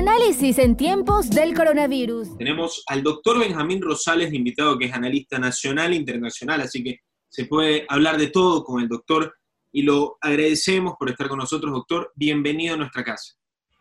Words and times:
Análisis 0.00 0.56
en 0.56 0.78
tiempos 0.78 1.28
del 1.28 1.52
coronavirus. 1.52 2.38
Tenemos 2.38 2.82
al 2.86 3.02
doctor 3.02 3.38
Benjamín 3.38 3.82
Rosales, 3.82 4.32
invitado 4.32 4.78
que 4.78 4.86
es 4.86 4.94
analista 4.94 5.38
nacional 5.38 5.92
e 5.92 5.96
internacional, 5.96 6.62
así 6.62 6.82
que 6.82 7.00
se 7.28 7.44
puede 7.44 7.84
hablar 7.86 8.16
de 8.16 8.28
todo 8.28 8.64
con 8.64 8.80
el 8.80 8.88
doctor 8.88 9.34
y 9.70 9.82
lo 9.82 10.16
agradecemos 10.22 10.94
por 10.98 11.10
estar 11.10 11.28
con 11.28 11.36
nosotros, 11.36 11.70
doctor. 11.70 12.10
Bienvenido 12.14 12.76
a 12.76 12.78
nuestra 12.78 13.04
casa. 13.04 13.34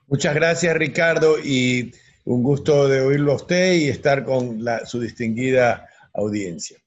Muchas 0.07 0.35
gracias, 0.35 0.75
Ricardo, 0.75 1.39
y 1.41 1.89
un 2.25 2.43
gusto 2.43 2.89
de 2.89 2.99
oírlo 2.99 3.31
a 3.31 3.35
usted 3.35 3.75
y 3.75 3.87
estar 3.87 4.25
con 4.25 4.59
su 4.85 4.99
distinguida 4.99 5.87
audiencia. 6.13 6.77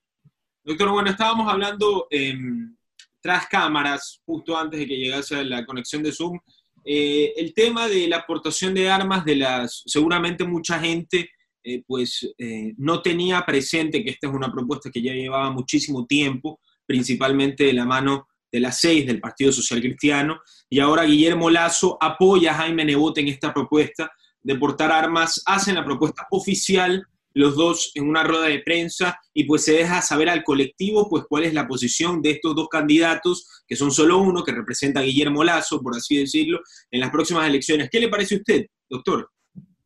Doctor, 0.62 0.90
bueno, 0.90 1.08
estábamos 1.08 1.50
hablando 1.50 2.06
em, 2.10 2.76
tras 3.22 3.46
cámaras, 3.46 4.20
justo 4.26 4.58
antes 4.58 4.78
de 4.78 4.86
que 4.86 4.98
llegase 4.98 5.42
la 5.42 5.64
conexión 5.64 6.02
de 6.02 6.12
Zoom, 6.12 6.38
eh, 6.84 7.32
el 7.36 7.54
tema 7.54 7.88
de 7.88 8.08
la 8.08 8.18
aportación 8.18 8.74
de 8.74 8.90
armas 8.90 9.24
de 9.24 9.36
las, 9.36 9.82
seguramente 9.86 10.44
mucha 10.44 10.79
gente 10.79 11.30
eh, 11.64 11.82
pues 11.86 12.29
eh, 12.38 12.74
no 12.76 13.02
tenía 13.02 13.44
presente 13.46 14.02
que 14.02 14.11
esta 14.11 14.26
es 14.26 14.34
una 14.34 14.50
propuesta 14.50 14.90
que 14.90 15.00
ya 15.00 15.12
llevaba 15.12 15.50
muchísimo 15.52 16.07
tiempo, 16.07 16.60
principalmente 16.84 17.64
de 17.64 17.72
la 17.72 17.84
mano 17.84 18.26
de 18.50 18.60
las 18.60 18.80
seis 18.80 19.07
del 19.07 19.21
Partido 19.21 19.52
Social 19.52 19.80
Cristiano, 19.80 20.40
y 20.68 20.80
ahora 20.80 21.04
Guillermo 21.04 21.50
Lazo 21.50 21.96
apoya 22.00 22.50
a 22.50 22.54
Jaime 22.54 22.85
Nebot 22.85 23.16
en 23.18 23.29
esta 23.29 23.54
propuesta 23.54 24.10
de 24.43 24.57
portar 24.57 24.90
armas, 24.90 25.40
hacen 25.46 25.76
la 25.76 25.85
propuesta 25.85 26.26
oficial 26.32 27.07
los 27.35 27.57
dos 27.57 27.93
en 27.95 28.09
una 28.09 28.25
rueda 28.25 28.46
de 28.46 28.61
prensa 28.61 29.18
y 29.35 29.45
pues 29.45 29.64
se 29.64 29.72
deja 29.72 30.03
saber 30.03 30.29
al 30.29 30.45
colectivo 30.45 31.09
pues 31.09 31.25
cuál 31.29 31.45
es 31.45 31.55
la 31.55 31.67
posición 31.67 32.22
de 32.22 32.33
estos 32.33 32.55
dos 32.55 32.69
candidatos, 32.69 33.64
que 33.67 33.77
son 33.77 33.91
solo 33.91 34.19
uno, 34.19 34.45
que 34.45 34.53
representa 34.53 35.00
a 35.00 35.03
Guillermo 35.03 35.45
Lazo, 35.45 35.81
por 35.81 35.97
así 35.97 36.17
decirlo, 36.17 36.61
en 36.91 37.00
las 37.00 37.11
próximas 37.11 37.48
elecciones. 37.48 37.89
¿Qué 37.91 38.00
le 38.00 38.08
parece 38.08 38.36
a 38.36 38.39
usted, 38.39 38.67
doctor? 38.89 39.28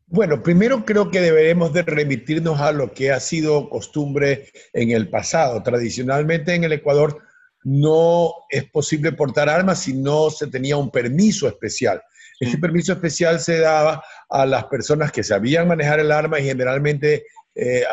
Bueno, 0.09 0.43
primero 0.43 0.85
creo 0.85 1.11
que 1.11 1.21
deberemos 1.21 1.73
de 1.73 1.83
remitirnos 1.83 2.61
a 2.61 2.71
lo 2.71 2.93
que 2.93 3.11
ha 3.11 3.19
sido 3.19 3.69
costumbre 3.69 4.51
en 4.73 4.93
el 4.93 5.11
pasado. 5.11 5.63
Tradicionalmente 5.63 6.55
en 6.55 6.63
el 6.63 6.73
Ecuador 6.73 7.21
no 7.65 8.33
es 8.49 8.71
posible 8.71 9.11
portar 9.11 9.49
armas 9.49 9.83
si 9.83 9.93
no 9.93 10.31
se 10.31 10.47
tenía 10.47 10.77
un 10.77 10.93
permiso 10.93 11.49
especial. 11.49 12.01
Ese 12.39 12.59
permiso 12.59 12.93
especial 12.93 13.41
se 13.41 13.61
daba 13.61 14.03
a 14.29 14.45
las 14.45 14.65
personas 14.65 15.11
que 15.11 15.23
sabían 15.23 15.69
manejar 15.69 16.01
el 16.01 16.13
arma 16.13 16.39
y 16.39 16.45
generalmente 16.45 17.25
eh, 17.55 17.85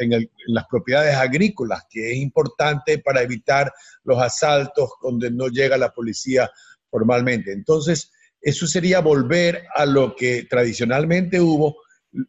en, 0.00 0.30
las 0.48 0.66
propiedades 0.66 1.14
agrícolas, 1.14 1.86
que 1.88 2.12
es 2.12 2.18
importante 2.18 2.98
para 2.98 3.22
evitar 3.22 3.72
los 4.04 4.20
asaltos 4.20 4.90
donde 5.02 5.30
no 5.30 5.48
llega 5.48 5.78
la 5.78 5.90
policía 5.90 6.50
formalmente. 6.90 7.52
Entonces, 7.52 8.10
eso 8.42 8.66
sería 8.66 9.00
volver 9.00 9.64
a 9.74 9.86
lo 9.86 10.14
que 10.14 10.44
tradicionalmente 10.44 11.40
hubo, 11.40 11.76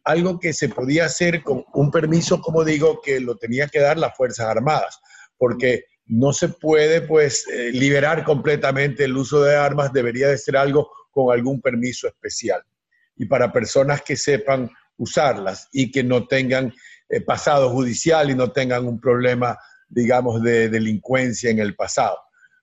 algo 0.04 0.38
que 0.38 0.52
se 0.52 0.68
podía 0.68 1.06
hacer 1.06 1.42
con 1.42 1.64
un 1.74 1.90
permiso, 1.90 2.40
como 2.40 2.64
digo, 2.64 3.00
que 3.02 3.20
lo 3.20 3.36
tenía 3.36 3.66
que 3.66 3.80
dar 3.80 3.98
las 3.98 4.16
Fuerzas 4.16 4.46
Armadas, 4.46 4.98
porque 5.36 5.84
no 6.06 6.32
se 6.32 6.48
puede 6.48 7.02
pues 7.02 7.46
eh, 7.48 7.70
liberar 7.72 8.24
completamente 8.24 9.04
el 9.04 9.16
uso 9.16 9.42
de 9.42 9.56
armas, 9.56 9.92
debería 9.92 10.28
de 10.28 10.38
ser 10.38 10.56
algo 10.56 10.90
con 11.12 11.32
algún 11.32 11.60
permiso 11.60 12.08
especial. 12.08 12.62
Y 13.16 13.26
para 13.26 13.52
personas 13.52 14.02
que 14.02 14.16
sepan 14.16 14.68
usarlas 14.96 15.68
y 15.72 15.90
que 15.92 16.02
no 16.02 16.26
tengan 16.26 16.72
eh, 17.08 17.20
pasado 17.20 17.70
judicial 17.70 18.30
y 18.30 18.34
no 18.34 18.50
tengan 18.50 18.86
un 18.86 19.00
problema, 19.00 19.56
digamos, 19.88 20.42
de 20.42 20.68
delincuencia 20.68 21.50
en 21.50 21.60
el 21.60 21.76
pasado. 21.76 22.18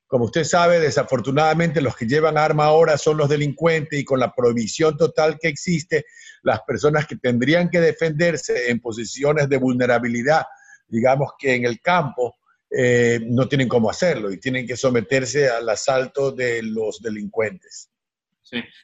Como 0.07 0.25
usted 0.25 0.43
sabe, 0.43 0.79
desafortunadamente 0.79 1.81
los 1.81 1.95
que 1.95 2.07
llevan 2.07 2.35
arma 2.35 2.65
ahora 2.65 2.97
son 2.97 3.17
los 3.17 3.29
delincuentes 3.29 3.99
y 3.99 4.03
con 4.03 4.19
la 4.19 4.33
prohibición 4.33 4.97
total 4.97 5.37
que 5.39 5.49
existe, 5.49 6.05
las 6.41 6.61
personas 6.61 7.05
que 7.05 7.15
tendrían 7.15 7.69
que 7.69 7.79
defenderse 7.79 8.71
en 8.71 8.79
posiciones 8.79 9.47
de 9.47 9.57
vulnerabilidad, 9.57 10.45
digamos 10.87 11.33
que 11.37 11.53
en 11.53 11.65
el 11.65 11.79
campo, 11.79 12.37
eh, 12.71 13.19
no 13.27 13.47
tienen 13.47 13.67
cómo 13.67 13.89
hacerlo 13.89 14.31
y 14.31 14.39
tienen 14.39 14.65
que 14.65 14.77
someterse 14.77 15.49
al 15.49 15.69
asalto 15.69 16.31
de 16.31 16.63
los 16.63 17.01
delincuentes. 17.01 17.89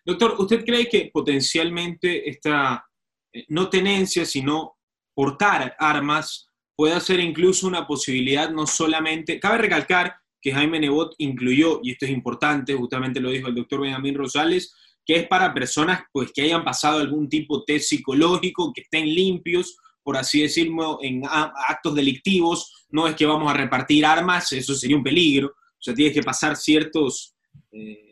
Doctor, 0.05 0.35
¿usted 0.39 0.63
cree 0.63 0.87
que 0.87 1.09
potencialmente 1.11 2.29
esta 2.29 2.85
eh, 3.33 3.45
no 3.49 3.69
tenencia, 3.69 4.25
sino 4.25 4.77
portar 5.13 5.75
armas, 5.79 6.49
puede 6.75 6.99
ser 6.99 7.19
incluso 7.19 7.67
una 7.67 7.87
posibilidad 7.87 8.49
no 8.49 8.67
solamente, 8.67 9.39
cabe 9.39 9.59
recalcar 9.59 10.15
que 10.41 10.51
Jaime 10.51 10.79
Nebot 10.79 11.15
incluyó, 11.17 11.79
y 11.81 11.91
esto 11.91 12.05
es 12.05 12.11
importante, 12.11 12.75
justamente 12.75 13.19
lo 13.19 13.31
dijo 13.31 13.47
el 13.47 13.55
doctor 13.55 13.81
Benjamín 13.81 14.15
Rosales, 14.15 14.73
que 15.05 15.15
es 15.15 15.27
para 15.27 15.53
personas 15.53 16.03
pues, 16.11 16.31
que 16.33 16.43
hayan 16.43 16.63
pasado 16.63 16.99
algún 16.99 17.29
tipo 17.29 17.59
de 17.59 17.63
test 17.67 17.89
psicológico, 17.89 18.71
que 18.73 18.81
estén 18.81 19.05
limpios, 19.05 19.77
por 20.03 20.17
así 20.17 20.41
decirlo, 20.41 20.99
en 21.01 21.23
actos 21.25 21.95
delictivos, 21.95 22.85
no 22.89 23.07
es 23.07 23.15
que 23.15 23.25
vamos 23.25 23.51
a 23.51 23.57
repartir 23.57 24.05
armas, 24.05 24.51
eso 24.51 24.75
sería 24.75 24.97
un 24.97 25.03
peligro, 25.03 25.47
o 25.47 25.81
sea, 25.81 25.93
tienes 25.93 26.13
que 26.13 26.23
pasar 26.23 26.55
ciertos, 26.55 27.35
eh, 27.71 28.04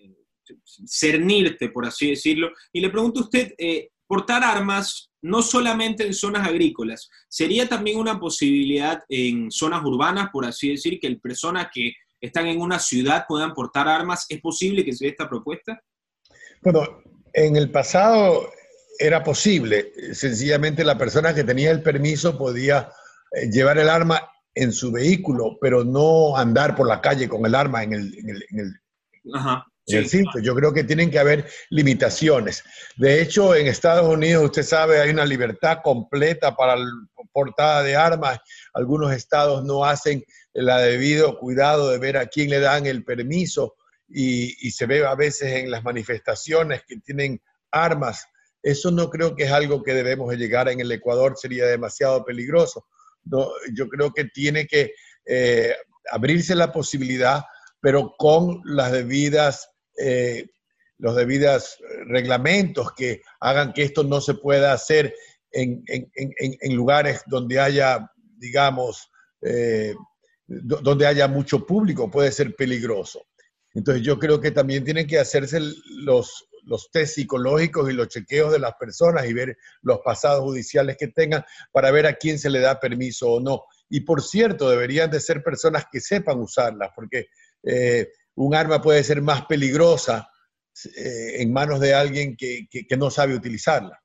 cernirte, 0.85 1.69
por 1.69 1.85
así 1.85 2.11
decirlo. 2.11 2.51
Y 2.71 2.81
le 2.81 2.89
pregunto 2.89 3.21
a 3.21 3.23
usted, 3.23 3.53
eh, 3.57 3.89
portar 4.07 4.43
armas 4.43 5.09
no 5.21 5.41
solamente 5.41 6.05
en 6.05 6.13
zonas 6.13 6.47
agrícolas, 6.47 7.09
sería 7.29 7.67
también 7.67 7.97
una 7.97 8.19
posibilidad 8.19 9.01
en 9.07 9.49
zonas 9.49 9.83
urbanas, 9.83 10.29
por 10.31 10.45
así 10.45 10.69
decir, 10.69 10.99
que 10.99 11.15
personas 11.15 11.67
que 11.73 11.93
están 12.19 12.47
en 12.47 12.59
una 12.59 12.79
ciudad 12.79 13.25
puedan 13.27 13.53
portar 13.53 13.87
armas. 13.87 14.25
¿Es 14.29 14.41
posible 14.41 14.83
que 14.83 14.93
se 14.93 15.05
dé 15.05 15.11
esta 15.11 15.29
propuesta? 15.29 15.81
Bueno, 16.61 17.01
en 17.33 17.55
el 17.55 17.71
pasado 17.71 18.49
era 18.99 19.23
posible. 19.23 19.91
Sencillamente 20.13 20.83
la 20.83 20.97
persona 20.97 21.33
que 21.33 21.43
tenía 21.43 21.71
el 21.71 21.81
permiso 21.81 22.37
podía 22.37 22.89
eh, 23.31 23.49
llevar 23.49 23.77
el 23.77 23.89
arma 23.89 24.29
en 24.55 24.71
su 24.71 24.91
vehículo, 24.91 25.57
pero 25.59 25.83
no 25.83 26.37
andar 26.37 26.75
por 26.75 26.87
la 26.87 27.01
calle 27.01 27.27
con 27.27 27.45
el 27.45 27.55
arma 27.55 27.83
en 27.83 27.93
el, 27.93 28.45
en 28.51 29.33
Ajá. 29.33 29.65
Yo 29.85 30.55
creo 30.55 30.73
que 30.73 30.83
tienen 30.83 31.11
que 31.11 31.19
haber 31.19 31.49
limitaciones. 31.69 32.63
De 32.95 33.21
hecho, 33.21 33.53
en 33.53 33.67
Estados 33.67 34.07
Unidos, 34.07 34.45
usted 34.45 34.63
sabe, 34.63 35.01
hay 35.01 35.09
una 35.09 35.25
libertad 35.25 35.79
completa 35.83 36.55
para 36.55 36.77
la 36.77 36.89
portada 37.33 37.83
de 37.83 37.95
armas. 37.95 38.39
Algunos 38.73 39.11
estados 39.11 39.63
no 39.65 39.83
hacen 39.83 40.23
el 40.53 40.67
debido 40.67 41.37
cuidado 41.37 41.89
de 41.89 41.97
ver 41.97 42.17
a 42.17 42.27
quién 42.27 42.49
le 42.49 42.59
dan 42.59 42.85
el 42.85 43.03
permiso 43.03 43.75
y, 44.07 44.71
se 44.71 44.85
ve 44.85 45.05
a 45.05 45.15
veces 45.15 45.51
en 45.53 45.71
las 45.71 45.83
manifestaciones 45.83 46.83
que 46.87 46.97
tienen 46.97 47.41
armas. 47.71 48.25
Eso 48.61 48.91
no 48.91 49.09
creo 49.09 49.35
que 49.35 49.43
es 49.43 49.51
algo 49.51 49.83
que 49.83 49.93
debemos 49.93 50.33
llegar 50.35 50.69
en 50.69 50.79
el 50.79 50.91
Ecuador, 50.91 51.35
sería 51.35 51.65
demasiado 51.65 52.23
peligroso. 52.23 52.85
yo 53.25 53.89
creo 53.89 54.13
que 54.13 54.25
tiene 54.25 54.67
que 54.67 54.93
eh, 55.25 55.75
abrirse 56.11 56.55
la 56.55 56.71
posibilidad, 56.71 57.43
pero 57.81 58.13
con 58.17 58.61
las 58.63 58.91
debidas 58.91 59.72
eh, 59.97 60.47
los 60.97 61.15
debidos 61.15 61.77
reglamentos 62.05 62.93
que 62.93 63.21
hagan 63.39 63.73
que 63.73 63.83
esto 63.83 64.03
no 64.03 64.21
se 64.21 64.35
pueda 64.35 64.73
hacer 64.73 65.13
en, 65.51 65.83
lugares 66.75 67.21
donde 67.27 67.59
haya, 67.59 68.11
digamos, 68.37 69.09
eh, 69.41 69.93
donde 70.47 71.05
haya 71.05 71.27
mucho 71.27 71.65
público, 71.65 72.09
puede 72.09 72.31
ser 72.31 72.55
peligroso. 72.55 73.25
Entonces 73.73 74.03
yo 74.03 74.19
creo 74.19 74.39
que 74.39 74.51
también 74.51 74.83
tienen 74.83 75.07
que 75.07 75.19
hacerse 75.19 75.59
los, 76.05 76.47
los 76.65 76.89
test 76.91 77.15
psicológicos 77.15 77.89
y 77.89 77.93
los 77.93 78.07
chequeos 78.07 78.51
de 78.51 78.59
las 78.59 78.73
personas 78.75 79.25
y 79.25 79.33
ver 79.33 79.57
los 79.81 79.99
pasados 79.99 80.41
judiciales 80.41 80.97
que 80.97 81.07
tengan 81.07 81.43
para 81.71 81.91
ver 81.91 82.05
a 82.05 82.13
quién 82.13 82.37
se 82.39 82.49
le 82.49 82.59
da 82.59 82.79
permiso 82.79 83.31
o 83.31 83.39
no. 83.39 83.63
Y 83.89 84.01
por 84.01 84.21
cierto, 84.21 84.69
deberían 84.69 85.09
de 85.09 85.19
ser 85.19 85.43
personas 85.43 85.85
que 85.91 85.99
sepan 85.99 86.39
usarlas, 86.39 86.91
porque 86.95 87.27
eh, 87.63 88.09
un 88.35 88.55
arma 88.55 88.81
puede 88.81 89.03
ser 89.03 89.21
más 89.21 89.45
peligrosa 89.45 90.29
eh, 90.95 91.41
en 91.41 91.53
manos 91.53 91.79
de 91.79 91.93
alguien 91.93 92.35
que, 92.35 92.67
no 92.97 93.09
sabe 93.09 93.35
utilizarla. 93.35 94.01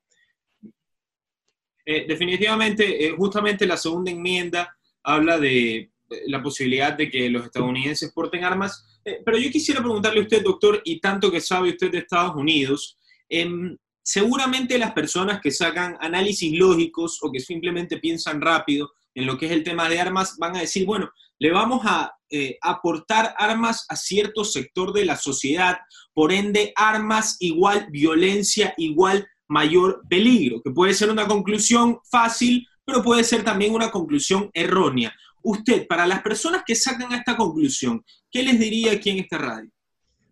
Eh, 1.85 2.05
definitivamente, 2.07 3.07
eh, 3.07 3.11
justamente 3.17 3.65
la 3.65 3.77
segunda 3.77 4.11
enmienda 4.11 4.77
habla 5.03 5.39
de 5.39 5.91
la 6.27 6.41
posibilidad 6.41 6.93
de 6.93 7.09
que 7.09 7.29
los 7.29 7.45
estadounidenses 7.45 8.11
porten 8.11 8.43
armas, 8.43 8.99
pero 9.25 9.37
yo 9.37 9.49
quisiera 9.51 9.79
preguntarle 9.81 10.19
a 10.19 10.23
usted, 10.23 10.43
doctor, 10.43 10.81
y 10.83 10.99
tanto 10.99 11.31
que 11.31 11.41
sabe 11.41 11.69
usted 11.69 11.91
de 11.91 11.99
Estados 11.99 12.35
Unidos, 12.35 12.97
em, 13.27 13.77
seguramente 14.01 14.77
las 14.79 14.93
personas 14.93 15.39
que 15.39 15.51
sacan 15.51 15.97
análisis 15.99 16.51
lógicos 16.57 17.19
o 17.21 17.31
que 17.31 17.39
simplemente 17.39 17.97
piensan 17.97 18.41
rápido 18.41 18.91
en 19.13 19.25
lo 19.25 19.37
que 19.37 19.45
es 19.47 19.51
el 19.51 19.63
tema 19.63 19.89
de 19.89 19.99
armas 19.99 20.37
van 20.37 20.55
a 20.55 20.61
decir, 20.61 20.85
bueno, 20.85 21.11
le 21.39 21.51
vamos 21.51 21.81
a 21.85 22.13
eh, 22.29 22.57
aportar 22.61 23.33
armas 23.37 23.85
a 23.89 23.95
cierto 23.95 24.43
sector 24.43 24.93
de 24.93 25.05
la 25.05 25.15
sociedad, 25.15 25.77
por 26.13 26.31
ende 26.31 26.73
armas 26.75 27.37
igual 27.39 27.87
violencia 27.89 28.73
igual 28.77 29.27
mayor 29.47 30.03
peligro, 30.07 30.61
que 30.61 30.71
puede 30.71 30.93
ser 30.93 31.09
una 31.09 31.25
conclusión 31.25 31.99
fácil, 32.11 32.67
pero 32.85 33.01
puede 33.01 33.23
ser 33.23 33.43
también 33.43 33.73
una 33.73 33.89
conclusión 33.89 34.49
errónea. 34.53 35.13
Usted, 35.41 35.87
para 35.87 36.05
las 36.05 36.21
personas 36.21 36.63
que 36.65 36.75
sacan 36.75 37.13
esta 37.13 37.35
conclusión, 37.35 38.03
¿qué 38.29 38.43
les 38.43 38.59
diría 38.59 38.91
aquí 38.91 39.09
en 39.09 39.19
esta 39.19 39.37
radio? 39.37 39.71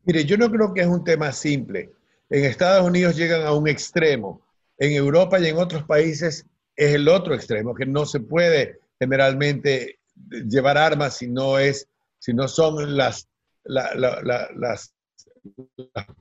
Mire, 0.04 0.24
yo 0.26 0.38
no 0.38 0.52
creo 0.52 0.74
que 0.74 0.82
es 0.82 0.88
un 0.88 1.04
tema 1.04 1.32
simple. 1.32 1.90
En 2.30 2.46
Estados 2.46 2.86
Unidos 2.86 3.16
llegan 3.16 3.42
a 3.44 3.54
un 3.54 3.68
extremo 3.68 4.42
En 4.78 4.92
Europa 4.92 5.40
y 5.40 5.48
en 5.48 5.58
otros 5.58 5.84
países 5.84 6.46
es 6.76 6.94
el 6.94 7.08
otro 7.08 7.34
extremo, 7.34 7.74
que 7.74 7.86
no 7.86 8.06
se 8.06 8.20
puede 8.20 8.80
generalmente 9.00 9.97
llevar 10.30 10.78
armas 10.78 11.18
si 11.18 11.28
no, 11.28 11.60
es, 11.60 11.88
si 12.20 12.34
no 12.34 12.48
son 12.48 12.98
las, 12.98 13.28
la, 13.64 13.94
las, 13.96 14.94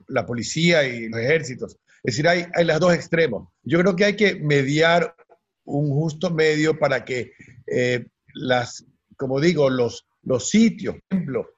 la, 0.07 0.25
policía 0.25 0.83
y 0.83 1.09
los 1.09 1.19
ejércitos. 1.19 1.77
Es 2.03 2.15
decir, 2.15 2.27
hay, 2.27 2.45
hay 2.53 2.65
los 2.65 2.79
dos 2.79 2.93
extremos. 2.93 3.49
Yo 3.63 3.79
creo 3.79 3.95
que 3.95 4.05
hay 4.05 4.15
que 4.15 4.35
mediar 4.35 5.15
un 5.65 5.89
justo 5.89 6.29
medio 6.29 6.77
para 6.77 7.03
que 7.03 7.31
eh, 7.67 8.05
las, 8.33 8.85
como 9.17 9.39
digo, 9.39 9.69
los, 9.69 10.05
los 10.23 10.49
sitios, 10.49 10.95
por 10.95 11.17
ejemplo, 11.17 11.49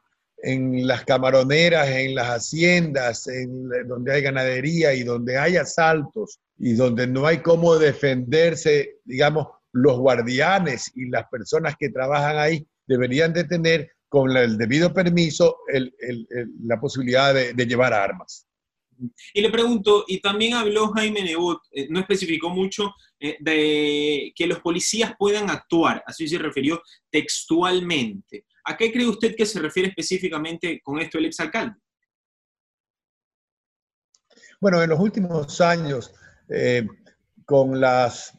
en 0.41 0.87
las 0.87 1.03
camaroneras, 1.03 1.89
en 1.89 2.15
las 2.15 2.27
haciendas, 2.27 3.27
en 3.27 3.69
donde 3.87 4.13
hay 4.13 4.21
ganadería 4.21 4.93
y 4.93 5.03
donde 5.03 5.37
hay 5.37 5.57
asaltos 5.57 6.39
y 6.57 6.73
donde 6.73 7.07
no 7.07 7.25
hay 7.25 7.39
cómo 7.39 7.77
defenderse, 7.77 8.99
digamos, 9.03 9.47
los 9.73 9.97
guardianes 9.97 10.91
y 10.95 11.09
las 11.09 11.27
personas 11.29 11.75
que 11.77 11.89
trabajan 11.89 12.37
ahí 12.37 12.65
deberían 12.87 13.33
de 13.33 13.43
tener 13.43 13.91
con 14.07 14.35
el 14.35 14.57
debido 14.57 14.91
permiso 14.93 15.57
la 16.63 16.79
posibilidad 16.79 17.33
de, 17.33 17.65
llevar 17.65 17.93
armas. 17.93 18.47
Y 19.33 19.41
le 19.41 19.49
pregunto, 19.49 20.03
y 20.07 20.19
también 20.19 20.55
habló 20.55 20.89
Jaime 20.89 21.23
Nebot, 21.23 21.61
eh, 21.71 21.87
no 21.89 22.01
especificó 22.01 22.49
mucho, 22.49 22.93
eh, 23.19 23.37
de 23.39 24.33
que 24.35 24.47
los 24.47 24.59
policías 24.59 25.13
puedan 25.17 25.49
actuar, 25.49 26.03
así 26.05 26.27
se 26.27 26.37
refirió 26.37 26.81
textualmente. 27.09 28.45
¿A 28.65 28.75
qué 28.75 28.91
cree 28.91 29.07
usted 29.07 29.35
que 29.35 29.45
se 29.45 29.59
refiere 29.59 29.89
específicamente 29.89 30.81
con 30.83 30.99
esto 30.99 31.17
el 31.17 31.25
exalcalde? 31.25 31.75
Bueno, 34.59 34.83
en 34.83 34.89
los 34.89 34.99
últimos 34.99 35.61
años, 35.61 36.13
eh, 36.49 36.85
con 37.45 37.79
las 37.79 38.37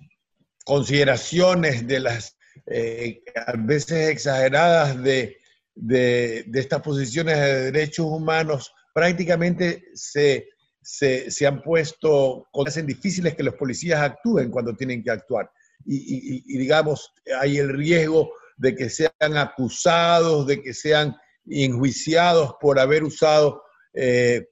consideraciones 0.70 1.84
de 1.84 1.98
las 1.98 2.36
eh, 2.66 3.24
a 3.44 3.54
veces 3.56 4.08
exageradas 4.08 5.02
de, 5.02 5.36
de, 5.74 6.46
estas 6.54 6.80
posiciones 6.80 7.36
de 7.36 7.72
derechos 7.72 8.06
humanos, 8.06 8.72
prácticamente 8.94 9.82
se, 9.94 10.46
se, 10.80 11.44
han 11.44 11.60
puesto, 11.60 12.46
hacen 12.64 12.86
difíciles 12.86 13.34
que 13.34 13.42
los 13.42 13.56
policías 13.56 14.00
actúen 14.00 14.52
cuando 14.52 14.76
tienen 14.76 15.02
que 15.02 15.10
actuar. 15.10 15.50
y, 15.84 16.56
digamos, 16.56 17.12
hay 17.40 17.58
el 17.58 17.70
riesgo 17.70 18.30
de 18.56 18.76
que 18.76 18.90
sean 18.90 19.36
acusados, 19.36 20.46
de 20.46 20.62
que 20.62 20.72
sean 20.72 21.16
enjuiciados 21.48 22.54
por 22.60 22.78
haber 22.78 23.02
usado 23.02 23.60
eh, 23.92 24.46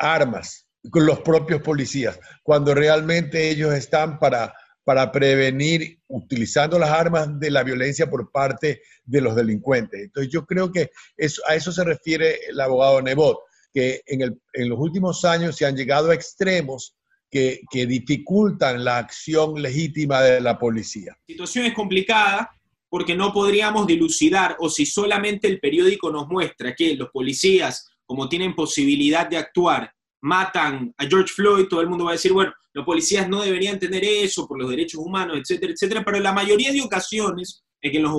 armas 0.00 0.66
con 0.90 1.04
los 1.04 1.20
propios 1.20 1.60
policías, 1.60 2.18
cuando 2.42 2.74
realmente 2.74 3.50
ellos 3.50 3.74
están 3.74 4.18
para, 4.18 4.54
para 4.88 5.12
prevenir, 5.12 5.98
utilizando 6.06 6.78
las 6.78 6.88
armas 6.88 7.38
de 7.38 7.50
la 7.50 7.62
violencia 7.62 8.08
por 8.08 8.32
parte 8.32 8.80
de 9.04 9.20
los 9.20 9.36
delincuentes. 9.36 10.00
Entonces 10.00 10.32
yo 10.32 10.46
creo 10.46 10.72
que 10.72 10.88
eso, 11.14 11.42
a 11.46 11.54
eso 11.54 11.70
se 11.72 11.84
refiere 11.84 12.38
el 12.48 12.58
abogado 12.58 13.02
Nebot, 13.02 13.38
que 13.70 14.00
en, 14.06 14.22
el, 14.22 14.40
en 14.54 14.70
los 14.70 14.78
últimos 14.78 15.26
años 15.26 15.56
se 15.56 15.66
han 15.66 15.76
llegado 15.76 16.10
a 16.10 16.14
extremos 16.14 16.96
que, 17.30 17.60
que, 17.70 17.84
dificultan 17.84 18.82
la 18.82 18.96
acción 18.96 19.60
legítima 19.60 20.22
de 20.22 20.40
la 20.40 20.58
policía. 20.58 21.12
La 21.26 21.34
situación 21.34 21.66
es 21.66 21.74
complicada, 21.74 22.50
porque 22.88 23.14
no 23.14 23.30
podríamos 23.30 23.86
dilucidar 23.86 24.56
o 24.58 24.70
si 24.70 24.86
solamente 24.86 25.48
el 25.48 25.60
periódico 25.60 26.10
nos 26.10 26.28
muestra 26.28 26.74
que 26.74 26.96
los 26.96 27.10
policías, 27.10 27.90
como 28.06 28.26
tienen 28.26 28.54
posibilidad 28.54 29.28
de 29.28 29.36
actuar, 29.36 29.92
matan 30.20 30.94
a 30.96 31.06
George 31.06 31.32
Floyd, 31.32 31.66
todo 31.68 31.80
el 31.80 31.88
mundo 31.88 32.04
va 32.04 32.12
a 32.12 32.14
decir, 32.14 32.32
bueno, 32.32 32.52
los 32.72 32.84
policías 32.84 33.28
no 33.28 33.42
deberían 33.42 33.78
tener 33.78 34.04
eso 34.04 34.46
por 34.46 34.58
los 34.58 34.70
derechos 34.70 35.00
humanos, 35.00 35.38
etcétera, 35.38 35.72
etcétera, 35.72 36.04
pero 36.04 36.20
la 36.20 36.32
mayoría 36.32 36.72
de 36.72 36.80
ocasiones 36.80 37.64
en 37.80 37.92
que 37.92 38.00
los 38.00 38.12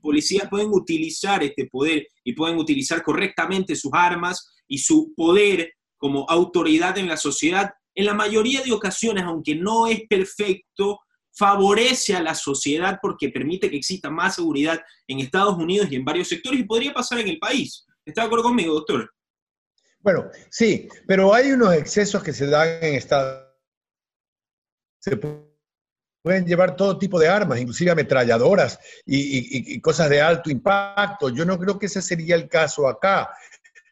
policías 0.00 0.48
pueden 0.48 0.68
utilizar 0.70 1.42
este 1.42 1.66
poder 1.66 2.06
y 2.24 2.34
pueden 2.34 2.58
utilizar 2.58 3.02
correctamente 3.02 3.74
sus 3.74 3.92
armas 3.94 4.54
y 4.68 4.78
su 4.78 5.12
poder 5.16 5.72
como 5.96 6.26
autoridad 6.28 6.98
en 6.98 7.08
la 7.08 7.16
sociedad, 7.16 7.72
en 7.94 8.06
la 8.06 8.14
mayoría 8.14 8.62
de 8.62 8.72
ocasiones, 8.72 9.24
aunque 9.24 9.54
no 9.54 9.86
es 9.86 10.02
perfecto, 10.08 11.00
favorece 11.32 12.14
a 12.14 12.22
la 12.22 12.34
sociedad 12.34 12.98
porque 13.00 13.28
permite 13.28 13.70
que 13.70 13.76
exista 13.76 14.10
más 14.10 14.36
seguridad 14.36 14.80
en 15.06 15.20
Estados 15.20 15.56
Unidos 15.56 15.88
y 15.90 15.96
en 15.96 16.04
varios 16.04 16.28
sectores 16.28 16.60
y 16.60 16.64
podría 16.64 16.92
pasar 16.92 17.18
en 17.18 17.28
el 17.28 17.38
país. 17.38 17.86
¿Está 18.04 18.22
de 18.22 18.26
acuerdo 18.26 18.44
conmigo, 18.44 18.74
doctor? 18.74 19.10
Bueno, 20.06 20.30
sí, 20.50 20.88
pero 21.04 21.34
hay 21.34 21.50
unos 21.50 21.74
excesos 21.74 22.22
que 22.22 22.32
se 22.32 22.46
dan 22.46 22.78
en 22.80 22.94
Estados 22.94 23.42
Se 25.00 25.18
pueden 26.22 26.46
llevar 26.46 26.76
todo 26.76 26.96
tipo 26.96 27.18
de 27.18 27.26
armas, 27.26 27.58
inclusive 27.58 27.90
ametralladoras 27.90 28.78
y, 29.04 29.80
cosas 29.80 30.08
de 30.08 30.22
alto 30.22 30.48
impacto. 30.48 31.30
Yo 31.30 31.44
no 31.44 31.58
creo 31.58 31.76
que 31.76 31.86
ese 31.86 32.00
sería 32.00 32.36
el 32.36 32.48
caso 32.48 32.86
acá. 32.86 33.30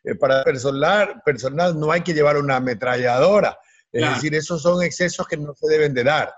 Eh, 0.04 0.14
para 0.14 0.44
personal, 0.44 1.20
personal 1.24 1.76
no 1.80 1.90
hay 1.90 2.02
que 2.02 2.14
llevar 2.14 2.36
una 2.36 2.56
ametralladora. 2.56 3.58
Es 3.90 4.08
decir, 4.14 4.36
esos 4.36 4.62
son 4.62 4.84
excesos 4.84 5.26
que 5.26 5.36
no 5.36 5.52
se 5.56 5.66
deben 5.66 5.94
de 5.94 6.04
dar. 6.04 6.32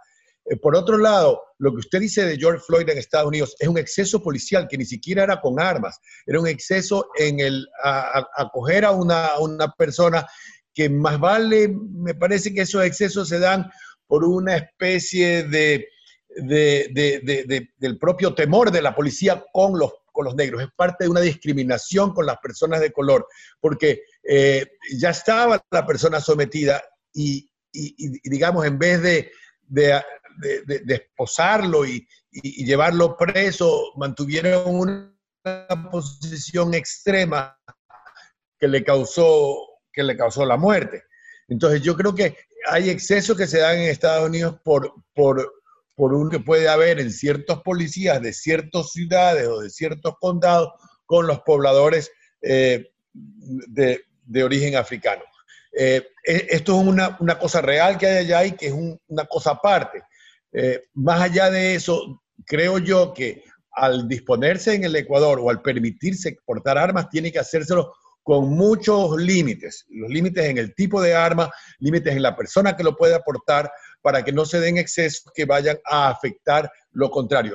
Eh, 0.49 0.57
por 0.57 0.77
otro 0.77 0.99
lado, 0.99 1.43
lo 1.59 1.73
que 1.73 1.79
usted 1.79 2.01
dice 2.01 2.25
de 2.25 2.37
George 2.37 2.63
Floyd 2.67 2.89
en 2.89 2.99
Estados 2.99 3.29
Unidos 3.29 3.57
es 3.59 3.69
un 3.69 3.79
exceso 3.79 4.23
policial 4.23 4.69
que 4.69 4.79
ni 4.79 4.85
siquiera 4.85 5.25
era 5.25 5.41
con 5.41 5.61
armas, 5.61 5.99
era 6.27 6.41
un 6.41 6.47
exceso 6.47 7.09
en 7.17 7.41
el 7.41 7.67
acoger 7.83 8.85
a, 8.85 8.93
una, 8.93 9.39
una 9.39 9.73
persona 9.73 10.27
que 10.73 10.89
más 10.91 11.19
vale, 11.19 11.69
me 11.69 12.15
parece 12.15 12.53
que 12.53 12.61
esos 12.63 12.85
excesos 12.85 13.29
se 13.29 13.39
dan 13.39 13.71
por 14.07 14.25
una 14.25 14.57
especie 14.57 15.45
de, 15.45 15.89
del 16.29 17.99
propio 17.99 18.35
temor 18.35 18.71
de 18.71 18.83
la 18.83 18.95
policía 18.95 19.45
con 19.53 19.79
los, 19.79 19.93
con 20.13 20.27
los 20.27 20.35
negros. 20.37 20.63
Es 20.63 20.69
parte 20.77 21.05
de 21.05 21.11
una 21.11 21.23
discriminación 21.23 22.13
con 22.13 22.27
las 22.27 22.37
personas 22.39 22.81
de 22.81 22.93
color, 22.93 23.27
porque 23.59 24.03
eh, 24.23 24.67
ya 24.99 25.11
estaba 25.11 25.65
la 25.71 25.87
persona 25.87 26.21
sometida 26.21 26.83
y 27.13 27.51
digamos, 28.25 28.67
en 28.67 28.79
vez 28.79 29.03
de, 29.03 29.31
de, 30.39 30.95
esposarlo 30.95 31.85
y, 31.85 32.07
llevarlo 32.33 33.17
preso, 33.17 33.93
mantuvieron 33.97 34.63
una 34.67 35.91
posición 35.91 36.75
extrema 36.75 37.59
que 38.59 38.69
le 38.69 38.85
causó, 38.85 39.57
que 39.93 40.03
le 40.03 40.17
causó 40.17 40.45
la 40.45 40.57
muerte. 40.57 41.05
Entonces 41.49 41.83
yo 41.83 41.97
creo 41.97 42.15
que 42.15 42.37
hay 42.69 42.91
excesos 42.91 43.37
que 43.37 43.47
se 43.47 43.59
dan 43.59 43.79
en 43.79 43.91
Estados 43.91 44.29
Unidos 44.29 44.59
por, 44.65 44.93
por, 45.15 45.53
por 45.95 46.13
un 46.13 46.31
que 46.31 46.41
puede 46.41 46.69
haber 46.69 47.01
en 47.01 47.11
ciertos 47.11 47.63
policías 47.63 48.21
de 48.21 48.33
ciertas 48.33 48.91
ciudades 48.91 49.47
o 49.49 49.61
de 49.61 49.71
ciertos 49.71 50.15
condados 50.21 50.73
con 51.07 51.27
los 51.27 51.41
pobladores 51.41 52.11
eh, 52.43 52.93
de, 53.13 54.05
origen 54.43 54.77
africano. 54.77 55.23
Eh, 55.73 56.07
e, 56.25 56.47
esto 56.51 56.81
es 56.81 56.87
una, 56.87 57.17
una, 57.21 57.39
cosa 57.39 57.61
real 57.61 57.97
que 57.97 58.07
hay 58.07 58.17
allá 58.19 58.45
y 58.45 58.53
que 58.53 58.67
es 58.67 58.73
una 58.73 59.25
cosa 59.27 59.53
aparte. 59.53 60.03
Eh, 60.59 60.85
más 60.95 61.21
allá 61.21 61.51
de 61.51 61.75
eso, 61.75 62.23
creo 62.47 62.79
yo 62.79 63.13
que 63.13 63.45
al 63.73 64.09
disponerse 64.09 64.73
en 64.73 64.85
el 64.85 64.97
Ecuador 64.97 65.39
o 65.39 65.51
al 65.51 65.61
permitirse 65.61 66.31
exportar 66.31 66.79
armas, 66.79 67.11
tiene 67.11 67.31
que 67.31 67.39
hacérselo 67.39 67.93
con 68.23 68.49
muchos 68.49 69.21
límites, 69.21 69.85
los 69.91 70.11
límites 70.11 70.47
en 70.47 70.57
el 70.57 70.75
tipo 70.75 71.03
de 71.03 71.15
arma, 71.15 71.51
límites 71.79 72.17
en 72.17 72.23
la 72.23 72.35
persona 72.35 72.75
que 72.75 72.83
lo 72.83 72.97
puede 72.97 73.15
aportar, 73.15 73.71
para 74.01 74.25
que 74.25 74.33
no 74.33 74.47
se 74.47 74.59
den 74.59 74.79
excesos 74.79 75.31
que 75.35 75.45
vayan 75.45 75.79
a 75.85 76.09
afectar 76.09 76.71
lo 76.93 77.11
contrario. 77.11 77.55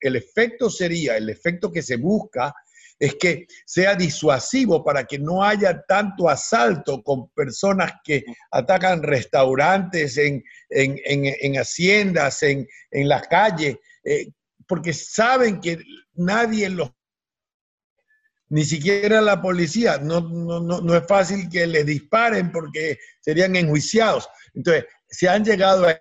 el 0.00 0.16
efecto 0.16 0.70
sería, 0.70 1.18
el 1.18 1.28
efecto 1.28 1.70
que 1.70 1.82
se 1.82 1.96
busca 1.96 2.54
es 3.02 3.16
que 3.16 3.48
sea 3.66 3.96
disuasivo 3.96 4.84
para 4.84 5.02
que 5.04 5.18
no 5.18 5.42
haya 5.42 5.82
tanto 5.88 6.28
asalto 6.28 7.02
con 7.02 7.30
personas 7.30 7.94
que 8.04 8.22
atacan 8.52 9.02
restaurantes, 9.02 10.16
en, 10.18 10.44
haciendas, 11.58 12.44
en, 12.44 12.68
las 12.92 13.26
calles, 13.26 13.76
eh, 14.04 14.28
porque 14.68 14.92
saben 14.92 15.60
que 15.60 15.80
nadie 16.14 16.68
los 16.68 16.92
ni 18.50 18.64
siquiera 18.64 19.20
la 19.20 19.42
policía, 19.42 19.98
no, 19.98 20.20
no, 20.20 20.60
no, 20.60 20.96
es 20.96 21.06
fácil 21.08 21.48
que 21.48 21.66
les 21.66 21.84
disparen 21.84 22.52
porque 22.52 22.98
serían 23.18 23.56
enjuiciados. 23.56 24.28
Entonces, 24.54 24.84
se 25.08 25.28
han 25.28 25.44
llegado 25.44 25.88
a 25.88 26.00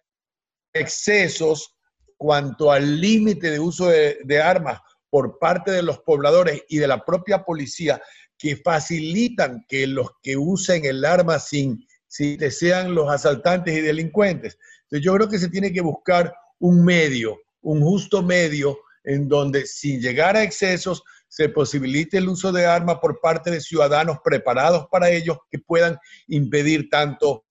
excesos 0.71 1.75
cuanto 2.15 2.71
al 2.71 3.01
límite 3.01 3.49
de 3.49 3.59
uso 3.59 3.87
de 3.87 4.41
armas 4.41 4.79
por 5.11 5.37
parte 5.37 5.69
de 5.69 5.83
los 5.83 5.99
pobladores 5.99 6.63
y 6.69 6.77
de 6.77 6.87
la 6.87 7.05
propia 7.05 7.43
policía 7.43 8.01
que 8.37 8.55
facilitan 8.55 9.63
que 9.67 9.85
los 9.85 10.09
que 10.23 10.37
usen 10.37 10.85
el 10.85 11.05
arma 11.05 11.37
sin, 11.37 11.85
si 12.07 12.39
sean 12.49 12.95
los 12.95 13.11
asaltantes 13.11 13.77
y 13.77 13.81
delincuentes. 13.81 14.57
Entonces 14.83 15.05
yo 15.05 15.13
creo 15.13 15.29
que 15.29 15.37
se 15.37 15.49
tiene 15.49 15.71
que 15.71 15.81
buscar 15.81 16.33
un 16.57 16.83
medio, 16.83 17.37
un 17.61 17.81
justo 17.81 18.23
medio 18.23 18.79
en 19.03 19.27
donde 19.27 19.65
sin 19.65 20.01
llegar 20.01 20.35
a 20.35 20.43
excesos 20.43 21.03
se 21.27 21.49
posibilite 21.49 22.17
el 22.17 22.29
uso 22.29 22.51
de 22.51 22.65
armas 22.65 22.97
por 23.01 23.19
parte 23.19 23.51
de 23.51 23.61
ciudadanos 23.61 24.17
preparados 24.23 24.87
para 24.89 25.09
ello 25.09 25.41
que 25.49 25.59
puedan 25.59 25.97
impedir 26.27 26.89
tanto 26.89 27.45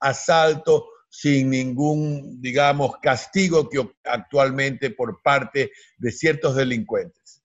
asalto 0.00 0.86
sin 1.08 1.50
ningún, 1.50 2.40
digamos, 2.40 2.96
castigo 3.02 3.68
que 3.68 3.86
actualmente 4.04 4.90
por 4.90 5.22
parte 5.22 5.72
de 5.96 6.12
ciertos 6.12 6.54
delincuentes. 6.54 7.42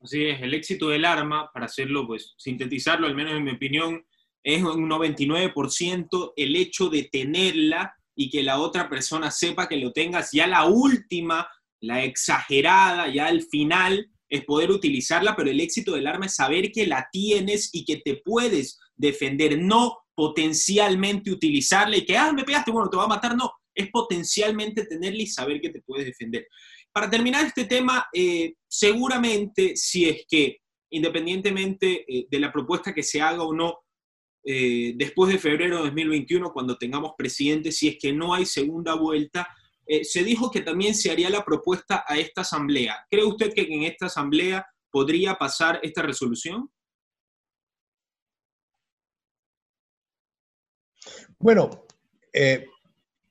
Así 0.00 0.26
es, 0.26 0.40
el 0.42 0.54
éxito 0.54 0.88
del 0.88 1.04
arma, 1.04 1.50
para 1.52 1.66
hacerlo, 1.66 2.06
pues, 2.06 2.34
sintetizarlo, 2.38 3.06
al 3.06 3.16
menos 3.16 3.34
en 3.34 3.44
mi 3.44 3.50
opinión, 3.52 4.04
es 4.42 4.62
un 4.62 4.88
99% 4.88 6.32
el 6.36 6.56
hecho 6.56 6.88
de 6.88 7.04
tenerla 7.04 7.94
y 8.14 8.30
que 8.30 8.42
la 8.42 8.58
otra 8.58 8.88
persona 8.88 9.30
sepa 9.30 9.68
que 9.68 9.76
lo 9.76 9.92
tengas. 9.92 10.30
Ya 10.32 10.46
la 10.46 10.66
última, 10.66 11.48
la 11.80 12.04
exagerada, 12.04 13.08
ya 13.12 13.26
al 13.26 13.42
final, 13.42 14.10
es 14.28 14.44
poder 14.44 14.70
utilizarla, 14.70 15.34
pero 15.34 15.50
el 15.50 15.60
éxito 15.60 15.92
del 15.92 16.06
arma 16.06 16.26
es 16.26 16.34
saber 16.34 16.70
que 16.70 16.86
la 16.86 17.08
tienes 17.10 17.70
y 17.72 17.84
que 17.84 17.96
te 17.96 18.16
puedes 18.24 18.78
defender, 18.96 19.58
no 19.58 19.98
potencialmente 20.18 21.30
utilizarla 21.30 21.96
y 21.96 22.04
que, 22.04 22.16
ah, 22.16 22.32
me 22.32 22.42
pegaste, 22.42 22.72
bueno, 22.72 22.90
te 22.90 22.96
va 22.96 23.04
a 23.04 23.08
matar, 23.08 23.36
no, 23.36 23.52
es 23.72 23.88
potencialmente 23.88 24.84
tenerla 24.84 25.22
y 25.22 25.28
saber 25.28 25.60
que 25.60 25.68
te 25.68 25.80
puedes 25.80 26.06
defender. 26.06 26.48
Para 26.92 27.08
terminar 27.08 27.46
este 27.46 27.66
tema, 27.66 28.04
eh, 28.12 28.54
seguramente 28.66 29.76
si 29.76 30.08
es 30.08 30.24
que, 30.28 30.56
independientemente 30.90 32.04
eh, 32.08 32.26
de 32.28 32.40
la 32.40 32.50
propuesta 32.50 32.92
que 32.92 33.04
se 33.04 33.20
haga 33.20 33.44
o 33.44 33.54
no, 33.54 33.78
eh, 34.44 34.94
después 34.96 35.32
de 35.32 35.38
febrero 35.38 35.76
de 35.76 35.82
2021, 35.84 36.52
cuando 36.52 36.76
tengamos 36.76 37.12
presidente, 37.16 37.70
si 37.70 37.86
es 37.86 37.96
que 37.96 38.12
no 38.12 38.34
hay 38.34 38.44
segunda 38.44 38.94
vuelta, 38.94 39.48
se 40.02 40.22
dijo 40.22 40.50
que 40.50 40.60
también 40.60 40.94
se 40.94 41.10
haría 41.10 41.30
la 41.30 41.44
propuesta 41.44 42.04
a 42.06 42.18
esta 42.18 42.42
asamblea. 42.42 43.06
¿Cree 43.08 43.24
usted 43.24 43.54
que 43.54 43.62
en 43.62 43.84
esta 43.84 44.06
asamblea 44.06 44.66
podría 44.90 45.36
pasar 45.36 45.80
esta 45.82 46.02
resolución? 46.02 46.70
Bueno, 51.38 51.86
eh, 52.32 52.66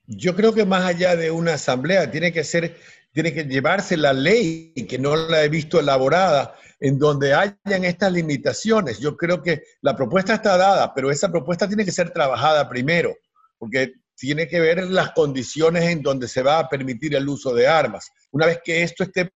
yo 0.06 0.34
creo 0.34 0.54
que 0.54 0.64
más 0.64 0.84
allá 0.84 1.14
de 1.16 1.30
una 1.30 1.54
asamblea, 1.54 2.10
tiene 2.10 2.32
que 2.32 2.42
ser, 2.42 2.78
tiene 3.12 3.34
que 3.34 3.44
llevarse 3.44 3.96
la 3.96 4.14
ley, 4.14 4.72
que 4.88 4.98
no 4.98 5.14
la 5.16 5.44
he 5.44 5.48
visto 5.50 5.78
elaborada, 5.78 6.54
en 6.80 6.98
donde 6.98 7.34
hayan 7.34 7.84
estas 7.84 8.12
limitaciones. 8.12 8.98
Yo 8.98 9.16
creo 9.16 9.42
que 9.42 9.62
la 9.82 9.94
propuesta 9.94 10.34
está 10.34 10.56
dada, 10.56 10.94
pero 10.94 11.10
esa 11.10 11.30
propuesta 11.30 11.68
tiene 11.68 11.84
que 11.84 11.92
ser 11.92 12.10
trabajada 12.10 12.68
primero, 12.68 13.14
porque 13.58 13.92
tiene 14.14 14.48
que 14.48 14.60
ver 14.60 14.84
las 14.84 15.12
condiciones 15.12 15.84
en 15.84 16.02
donde 16.02 16.26
se 16.26 16.42
va 16.42 16.58
a 16.58 16.68
permitir 16.68 17.14
el 17.14 17.28
uso 17.28 17.54
de 17.54 17.68
armas. 17.68 18.10
Una 18.30 18.46
vez 18.46 18.60
que 18.64 18.82
esto 18.82 19.04
esté 19.04 19.30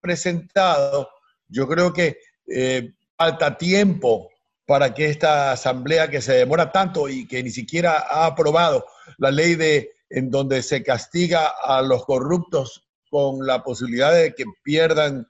presentado, 0.00 1.10
yo 1.48 1.68
creo 1.68 1.92
que 1.92 2.18
eh, 2.48 2.92
falta 3.16 3.56
tiempo 3.56 4.30
para 4.66 4.92
que 4.92 5.06
esta 5.06 5.52
asamblea 5.52 6.10
que 6.10 6.20
se 6.20 6.34
demora 6.34 6.72
tanto 6.72 7.08
y 7.08 7.26
que 7.26 7.42
ni 7.42 7.50
siquiera 7.50 7.98
ha 7.98 8.26
aprobado 8.26 8.84
la 9.18 9.30
ley 9.30 9.54
de 9.54 9.92
en 10.10 10.30
donde 10.30 10.62
se 10.62 10.82
castiga 10.82 11.52
a 11.62 11.82
los 11.82 12.04
corruptos 12.04 12.86
con 13.10 13.46
la 13.46 13.62
posibilidad 13.62 14.12
de 14.12 14.34
que 14.34 14.44
pierdan 14.62 15.26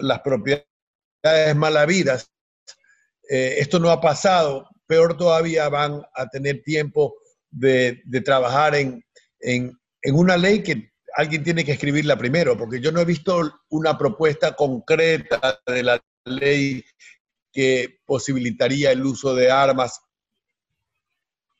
las 0.00 0.20
propiedades 0.20 0.66
malavidas. 1.56 2.30
Eh, 3.28 3.56
esto 3.58 3.78
no 3.78 3.90
ha 3.90 4.00
pasado, 4.00 4.68
peor 4.86 5.16
todavía 5.16 5.68
van 5.68 6.02
a 6.14 6.28
tener 6.28 6.62
tiempo 6.62 7.14
de, 7.50 8.02
trabajar 8.24 8.74
en, 8.74 9.04
en, 9.40 9.78
una 10.12 10.36
ley 10.36 10.62
que 10.62 10.92
alguien 11.16 11.44
tiene 11.44 11.64
que 11.64 11.72
escribirla 11.72 12.16
primero, 12.16 12.56
porque 12.56 12.80
yo 12.80 12.90
no 12.90 13.00
he 13.00 13.04
visto 13.04 13.60
una 13.68 13.96
propuesta 13.96 14.54
concreta 14.54 15.60
de 15.66 15.82
la 15.82 16.00
ley 16.24 16.84
que 17.52 18.00
posibilitaría 18.06 18.92
el 18.92 19.04
uso 19.04 19.34
de 19.34 19.50
armas. 19.50 20.00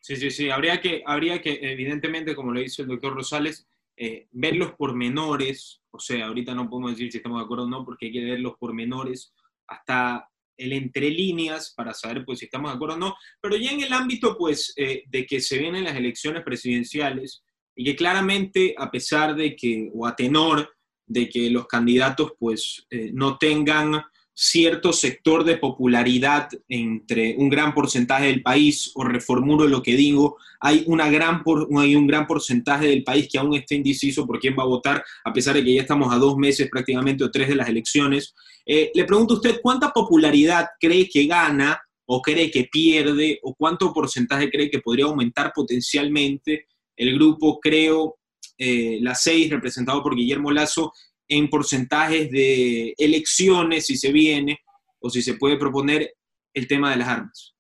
Sí, 0.01 0.17
sí, 0.17 0.31
sí, 0.31 0.51
habría 0.51 0.81
que, 0.81 1.03
habría 1.07 1.41
que 1.41 1.59
evidentemente, 1.63 2.35
como 2.35 2.53
lo 2.53 2.61
dice 2.61 2.83
el 2.83 2.89
doctor 2.89 3.15
Rosales, 3.15 3.67
eh, 3.97 4.27
ver 4.33 4.57
los 4.57 4.73
pormenores, 4.73 5.83
o 5.91 6.01
sea, 6.01 6.27
ahorita 6.27 6.55
no 6.55 6.69
podemos 6.69 6.93
decir 6.93 7.13
si 7.13 7.19
estamos 7.19 7.39
de 7.39 7.45
acuerdo 7.45 7.65
o 7.65 7.69
no, 7.69 7.85
porque 7.85 8.07
hay 8.07 8.13
que 8.13 8.25
ver 8.25 8.41
los 8.41 8.57
pormenores 8.57 9.33
hasta 9.69 10.29
el 10.57 10.73
entre 10.73 11.11
líneas 11.11 11.73
para 11.77 11.95
saber 11.95 12.25
pues 12.25 12.39
si 12.39 12.47
estamos 12.47 12.71
de 12.71 12.77
acuerdo 12.77 12.97
o 12.97 12.99
no, 12.99 13.17
pero 13.41 13.57
ya 13.57 13.71
en 13.71 13.83
el 13.83 13.93
ámbito 13.93 14.37
pues 14.37 14.73
eh, 14.77 15.05
de 15.07 15.27
que 15.27 15.41
se 15.41 15.59
vienen 15.59 15.85
las 15.85 15.97
elecciones 15.97 16.43
presidenciales 16.43 17.45
y 17.75 17.85
que 17.85 17.97
claramente 17.97 18.75
a 18.77 18.91
pesar 18.91 19.35
de 19.35 19.57
que, 19.57 19.91
o 19.95 20.07
a 20.07 20.17
tenor 20.17 20.75
de 21.07 21.29
que 21.29 21.51
los 21.51 21.67
candidatos 21.67 22.33
pues 22.39 22.87
eh, 22.91 23.11
no 23.13 23.39
tengan 23.39 24.03
cierto 24.35 24.93
sector 24.93 25.45
de 25.45 25.59
popularidad 25.59 26.49
entre 26.69 27.37
un 27.37 27.49
gran 27.49 27.75
porcentaje 27.75 28.27
del 28.27 28.43
país, 28.43 28.91
o 28.95 29.05
reformulo 29.05 29.67
lo 29.67 29.83
que 29.83 29.95
digo, 29.95 30.37
hay, 30.61 30.85
una 30.87 31.11
gran 31.11 31.43
hay 31.79 31.97
un 31.97 32.07
gran 32.07 32.27
porcentaje 32.27 32.87
del 32.87 33.05
país 33.05 33.29
que 33.31 33.39
aún 33.39 33.55
está 33.55 33.75
indeciso 33.75 34.27
por 34.27 34.41
quién 34.41 34.57
va 34.59 34.63
a 34.63 34.67
votar, 34.67 35.05
a 35.25 35.33
pesar 35.33 35.55
de 35.55 35.65
que 35.65 35.75
ya 35.75 35.83
estamos 35.83 36.13
a 36.13 36.19
dos 36.19 36.37
meses 36.37 36.69
prácticamente 36.71 37.25
o 37.25 37.31
tres 37.31 37.49
de 37.49 37.57
las 37.57 37.69
elecciones. 37.69 38.35
Eh, 38.65 38.91
le 38.95 39.05
pregunto 39.05 39.35
a 39.35 39.37
usted, 39.37 39.61
¿cuánta 39.63 39.93
popularidad 39.93 40.67
cree 40.81 41.09
que 41.09 41.27
gana 41.27 41.81
o 42.07 42.23
cree 42.23 42.51
que 42.51 42.69
pierde 42.71 43.39
o 43.43 43.55
cuánto 43.55 43.93
porcentaje 43.93 44.51
cree 44.51 44.71
que 44.71 44.81
podría 44.81 45.07
aumentar 45.07 45.53
potencialmente 45.55 46.67
el 46.97 47.15
grupo, 47.15 47.59
creo, 47.61 48.19
eh, 48.59 48.99
la 49.01 49.15
seis, 49.15 49.51
representado 49.51 50.03
por 50.03 50.15
Guillermo 50.15 50.51
Lazo, 50.51 50.93
en 51.37 51.49
porcentajes 51.49 52.31
de 52.31 52.95
elecciones, 52.99 53.87
si 53.87 53.97
se 53.97 54.13
viene, 54.13 54.59
o 55.01 55.09
si 55.11 55.23
se 55.23 55.35
puede 55.35 55.57
proponer 55.57 56.15
el 56.55 56.67
tema 56.67 56.91
de 56.91 56.97
las 56.97 57.09
armas? 57.09 57.55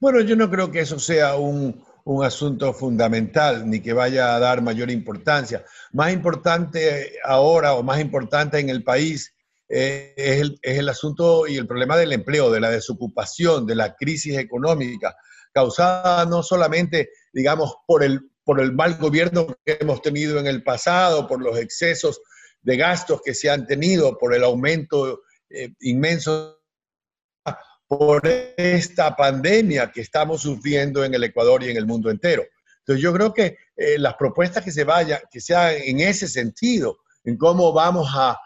Bueno, 0.00 0.20
yo 0.20 0.36
no 0.36 0.48
creo 0.48 0.70
que 0.70 0.80
eso 0.80 0.98
sea 0.98 1.36
un, 1.36 1.84
asunto 2.24 2.72
fundamental 2.72 3.68
ni 3.68 3.80
que 3.80 3.92
vaya 3.92 4.34
a 4.34 4.38
dar 4.38 4.62
mayor 4.62 4.90
importancia. 4.90 5.64
Más 5.92 6.10
importante 6.10 7.12
ahora 7.22 7.74
o 7.74 7.82
más 7.82 8.00
importante 8.00 8.58
en 8.58 8.70
el 8.70 8.82
país 8.82 9.34
eh, 9.68 10.14
es, 10.16 10.40
el, 10.40 10.58
es, 10.62 10.78
el, 10.78 10.88
asunto 10.88 11.46
y 11.46 11.56
el 11.56 11.66
problema 11.66 11.98
del 11.98 12.14
empleo, 12.14 12.50
de 12.50 12.60
la 12.60 12.70
desocupación, 12.70 13.66
de 13.66 13.74
la 13.74 13.94
crisis 13.94 14.38
económica, 14.38 15.14
causada 15.52 16.24
no 16.24 16.42
solamente, 16.42 17.10
digamos, 17.30 17.74
por 17.86 18.02
el, 18.02 18.30
por 18.48 18.62
el 18.62 18.72
mal 18.72 18.94
gobierno 18.94 19.46
que 19.62 19.76
hemos 19.78 20.00
tenido 20.00 20.38
en 20.40 20.46
el 20.46 20.62
pasado, 20.62 21.28
por 21.28 21.42
los 21.42 21.58
excesos 21.58 22.22
de 22.62 22.78
gastos 22.78 23.20
que 23.22 23.34
se 23.34 23.50
han 23.50 23.66
tenido, 23.66 24.16
por 24.16 24.34
el 24.34 24.42
aumento 24.42 25.20
eh, 25.50 25.74
inmenso, 25.80 26.58
por 27.86 28.26
esta 28.56 29.14
pandemia 29.14 29.92
que 29.92 30.00
estamos 30.00 30.40
sufriendo 30.40 31.04
en 31.04 31.12
el 31.12 31.24
Ecuador 31.24 31.62
y 31.62 31.68
en 31.68 31.76
el 31.76 31.84
mundo 31.84 32.10
entero. 32.10 32.42
Entonces 32.78 33.02
yo 33.02 33.12
creo 33.12 33.34
que 33.34 33.58
eh, 33.76 33.98
las 33.98 34.14
propuestas 34.14 34.64
que 34.64 34.72
se 34.72 34.84
vayan, 34.84 35.20
que 35.30 35.42
sean 35.42 35.74
en 35.84 36.00
ese 36.00 36.26
sentido, 36.26 37.00
en 37.24 37.36
cómo 37.36 37.74
vamos 37.74 38.08
a, 38.14 38.38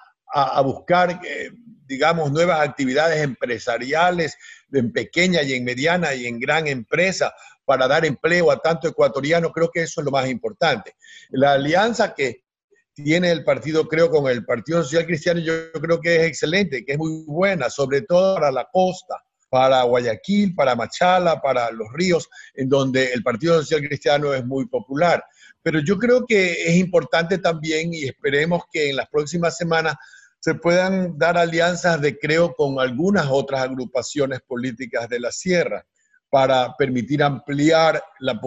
buscar, 0.65 1.21
eh, 1.25 1.53
digamos, 1.87 2.33
nuevas 2.33 2.67
actividades 2.67 3.23
empresariales 3.23 4.37
en 4.73 4.93
pequeña 4.93 5.43
y 5.43 5.53
en 5.53 5.63
mediana 5.63 6.13
y 6.13 6.27
en 6.27 6.41
gran 6.41 6.67
empresa, 6.67 7.33
para 7.65 7.87
dar 7.89 8.05
empleo 8.05 8.51
a 8.51 8.59
tanto 8.59 8.89
ecuatoriano, 8.89 9.51
creo 9.51 9.71
que 9.71 9.83
eso 9.83 10.01
es 10.01 10.05
lo 10.05 10.11
más 10.11 10.29
importante. 10.29 10.97
La 11.31 11.53
alianza 11.53 12.15
que 12.15 12.43
tiene 12.95 13.31
el 13.31 13.45
partido, 13.45 13.89
creo, 13.89 14.11
con 14.11 14.31
el 14.31 14.45
Partido 14.45 14.83
Social 14.83 15.07
Cristiano, 15.07 15.41
yo 15.41 15.73
creo 15.73 16.01
que 16.01 16.17
es 16.17 16.23
excelente, 16.25 16.85
que 16.85 16.93
es 16.93 16.99
muy 16.99 17.25
buena, 17.27 17.71
sobre 17.71 18.03
todo 18.03 18.35
para 18.35 18.51
la 18.51 18.69
costa, 18.71 19.17
para 19.49 19.83
Guayaquil, 19.83 20.55
para 20.55 20.75
Machala, 20.75 21.41
para 21.41 21.71
los 21.71 21.89
ríos, 21.93 22.29
en 22.55 22.69
donde 22.69 23.13
el 23.13 23.23
Partido 23.23 23.61
Social 23.61 23.87
Cristiano 23.87 24.35
es 24.35 24.45
muy 24.45 24.67
popular. 24.67 25.25
Pero 25.63 25.81
yo 25.81 25.99
creo 25.99 26.27
que 26.27 26.53
es 26.53 26.77
importante 26.77 27.39
también 27.39 27.95
y 27.95 28.05
esperemos 28.05 28.63
que 28.71 28.91
en 28.91 28.97
las 28.97 29.09
próximas 29.09 29.57
semanas 29.57 29.97
se 30.41 30.55
puedan 30.55 31.17
dar 31.19 31.39
alianzas 31.39 32.01
de 32.01 32.19
creo 32.19 32.55
con 32.55 32.81
algunas 32.81 33.29
otras 33.31 33.63
agrupaciones 33.63 34.41
políticas 34.41 35.09
de 35.09 35.21
la 35.21 35.31
sierra 35.31 35.87
para 36.33 36.75
permitir 36.79 37.23
ampliar 37.23 38.03
la, 38.21 38.41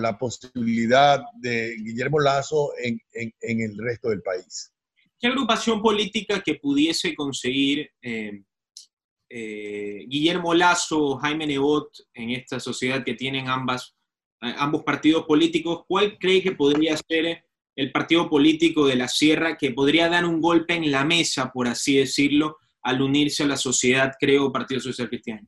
la 0.00 0.18
posibilidad 0.18 1.22
de 1.34 1.76
Guillermo 1.76 2.18
Lazo 2.18 2.72
en, 2.76 3.00
el 3.40 3.78
resto 3.78 4.08
del 4.08 4.20
país. 4.20 4.72
¿Qué 5.20 5.28
agrupación 5.28 5.80
política 5.80 6.42
que 6.44 6.56
pudiese 6.56 7.14
conseguir 7.14 7.88
eh, 8.02 8.42
eh, 9.30 10.06
Guillermo 10.08 10.54
Lazo, 10.54 11.16
Jaime 11.18 11.46
Nebot 11.46 11.88
en 12.14 12.30
esta 12.30 12.58
sociedad 12.58 13.04
que 13.04 13.14
tienen 13.14 13.46
ambas, 13.46 13.94
eh, 14.42 14.52
ambos 14.58 14.82
partidos 14.82 15.24
políticos, 15.24 15.84
cuál 15.86 16.18
cree 16.18 16.42
que 16.42 16.50
podría 16.50 16.96
ser 16.96 17.44
el 17.76 17.92
partido 17.92 18.28
político 18.28 18.88
de 18.88 18.96
la 18.96 19.06
Sierra 19.06 19.56
que 19.56 19.70
podría 19.70 20.08
dar 20.08 20.24
un 20.24 20.40
golpe 20.40 20.74
en 20.74 20.90
la 20.90 21.04
mesa, 21.04 21.52
por 21.52 21.68
así 21.68 21.96
decirlo, 21.96 22.56
al 22.82 23.00
unirse 23.00 23.44
a 23.44 23.46
la 23.46 23.56
sociedad, 23.56 24.14
creo, 24.18 24.50
Partido 24.50 24.80
Social 24.80 25.08
Cristiano? 25.08 25.46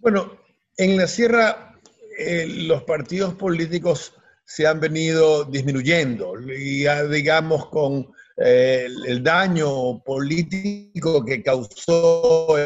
Bueno, 0.00 0.32
en 0.78 0.96
la 0.96 1.06
sierra 1.06 1.78
eh, 2.16 2.46
los 2.46 2.84
partidos 2.84 3.34
políticos 3.34 4.14
se 4.46 4.66
han 4.66 4.80
venido 4.80 5.44
disminuyendo, 5.44 6.40
y, 6.40 6.86
digamos, 7.10 7.66
con 7.66 8.10
eh, 8.38 8.88
el, 9.06 9.22
daño 9.22 10.02
político 10.02 11.22
que 11.22 11.42
causó, 11.42 12.56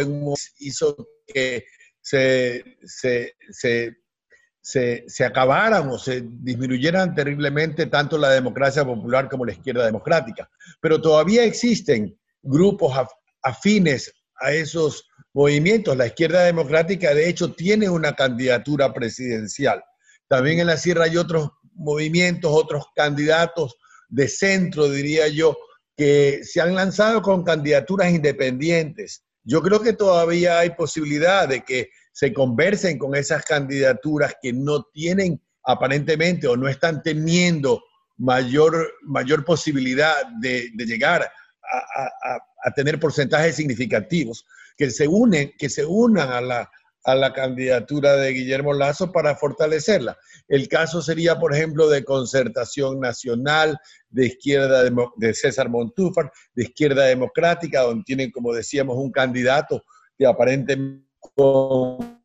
hizo 0.61 1.09
que 1.27 1.65
se, 2.01 2.79
se, 2.85 3.35
se, 3.51 5.05
se, 5.09 5.25
acabaran 5.25 5.89
o 5.89 5.99
se 5.99 6.23
disminuyeran 6.25 7.17
terriblemente 7.17 7.87
tanto 7.87 8.17
la 8.17 8.31
democracia 8.31 8.85
popular 8.85 9.29
como 9.29 9.45
la 9.45 9.53
izquierda 9.53 9.85
democrática. 9.85 10.49
Pero 10.81 11.01
todavía 11.01 11.43
existen 11.43 12.17
grupos 12.43 12.97
afines 13.43 14.15
a 14.37 14.53
esos 14.53 15.09
movimientos. 15.35 15.97
La 15.97 16.07
izquierda 16.07 16.45
democrática, 16.45 17.13
de 17.13 17.29
hecho, 17.29 17.53
tiene 17.53 17.91
una 17.91 18.15
candidatura 18.15 18.95
presidencial. 18.95 19.85
También 20.29 20.61
en 20.61 20.69
la 20.69 20.79
sierra 20.79 21.05
hay 21.05 21.19
otros 21.19 21.51
movimientos, 21.75 22.51
otros 22.55 22.87
candidatos 22.95 23.77
de 24.09 24.29
centro, 24.29 24.89
diría 24.89 25.29
yo, 25.29 25.57
que 25.97 26.41
se 26.45 26.61
han 26.61 26.75
lanzado 26.75 27.21
con 27.21 27.45
candidaturas 27.45 28.11
independientes. 28.13 29.25
Yo 29.43 29.61
creo 29.61 29.81
que 29.83 29.93
todavía 29.93 30.61
hay 30.61 30.71
posibilidad 30.71 31.49
de 31.49 31.63
que 31.63 31.91
se 32.13 32.33
conversen 32.33 32.97
con 32.97 33.15
esas 33.15 33.45
candidaturas 33.45 34.37
que 34.41 34.53
no 34.53 34.85
tienen 34.85 35.41
aparentemente 35.65 36.47
o 36.47 36.57
no 36.57 36.69
están 36.69 37.03
teniendo 37.03 37.83
mayor, 38.17 38.93
mayor 39.03 39.45
posibilidad 39.45 40.15
de, 40.41 40.71
llegar 40.77 41.23
a, 41.23 42.39
a, 42.65 42.71
tener 42.73 43.01
porcentajes 43.01 43.57
significativos, 43.57 44.47
que 44.77 44.91
se 44.91 45.09
unen, 45.09 45.53
que 45.59 45.69
se 45.69 45.85
unan 45.85 46.31
a 46.31 46.41
la, 46.41 46.71
a 47.05 47.15
la 47.15 47.33
candidatura 47.33 48.17
de 48.17 48.33
Guillermo 48.33 48.73
Lazo 48.73 49.13
para 49.13 49.37
fortalecerla. 49.37 50.17
El 50.49 50.69
caso 50.69 51.03
sería, 51.03 51.39
por 51.39 51.55
ejemplo, 51.55 51.89
de 51.89 52.05
concertación 52.05 53.01
nacional, 53.01 53.79
de 54.09 54.27
izquierda 54.27 54.85
de 55.17 55.35
César 55.35 55.69
Montúfar, 55.69 56.33
de 56.55 56.65
izquierda 56.65 57.05
democrática, 57.05 57.83
donde 57.83 58.05
tienen, 58.05 58.31
como 58.31 58.53
decíamos, 58.53 58.97
un 58.97 59.11
candidato 59.11 59.85
que 60.17 60.27
aparentemente 60.27 61.05
con, 61.35 62.21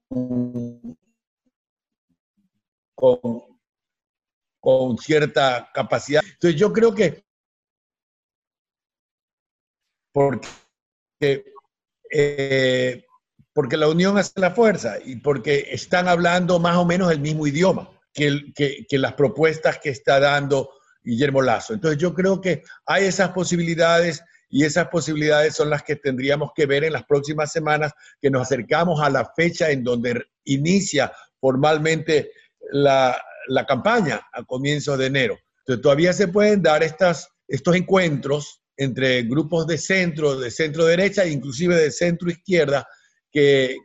con, 4.59 4.97
cierta 4.97 5.69
capacidad. 5.73 6.21
Entonces 6.23 6.59
yo 6.59 6.71
creo 6.73 6.93
que 6.93 7.23
porque 10.11 11.53
eh, 12.11 13.05
porque 13.53 13.77
la 13.77 13.87
unión 13.87 14.17
hace 14.17 14.39
la 14.39 14.51
fuerza 14.51 14.97
y 15.03 15.17
porque 15.17 15.67
están 15.71 16.07
hablando 16.07 16.59
más 16.59 16.77
o 16.77 16.85
menos 16.85 17.11
el 17.11 17.19
mismo 17.19 17.47
idioma 17.47 17.89
que, 18.13 18.53
que, 18.55 18.97
las 18.97 19.13
propuestas 19.13 19.79
que 19.79 19.89
está 19.89 20.19
dando 20.19 20.69
Guillermo 21.03 21.41
Lazo. 21.41 21.73
Entonces 21.73 21.99
yo 21.99 22.13
creo 22.13 22.41
que 22.41 22.63
hay 22.85 23.05
esas 23.05 23.29
posibilidades 23.29 24.23
y 24.49 24.65
esas 24.65 24.87
posibilidades 24.87 25.55
son 25.55 25.69
las 25.69 25.83
que 25.83 25.95
tendríamos 25.95 26.51
que 26.55 26.65
ver 26.65 26.83
en 26.83 26.93
las 26.93 27.05
próximas 27.05 27.51
semanas, 27.51 27.91
que 28.21 28.29
nos 28.29 28.43
acercamos 28.43 28.99
a 29.01 29.09
la 29.09 29.31
fecha 29.35 29.69
en 29.69 29.83
donde 29.83 30.25
inicia 30.45 31.11
formalmente 31.39 32.31
la, 32.71 33.19
la 33.47 33.65
campaña 33.65 34.21
a 34.33 34.43
comienzos 34.43 34.97
de 34.97 35.05
enero. 35.05 35.37
Entonces 35.59 35.83
todavía 35.83 36.13
se 36.13 36.27
pueden 36.27 36.61
dar 36.61 36.81
estas, 36.81 37.29
estos 37.47 37.75
encuentros 37.75 38.58
entre 38.79 39.23
grupos 39.23 39.67
de 39.67 39.77
centro, 39.77 40.39
de 40.39 40.49
centro 40.49 40.85
derecha 40.85 41.27
inclusive 41.27 41.75
de 41.75 41.91
centro 41.91 42.31
izquierda, 42.31 42.87
que, 43.29 43.75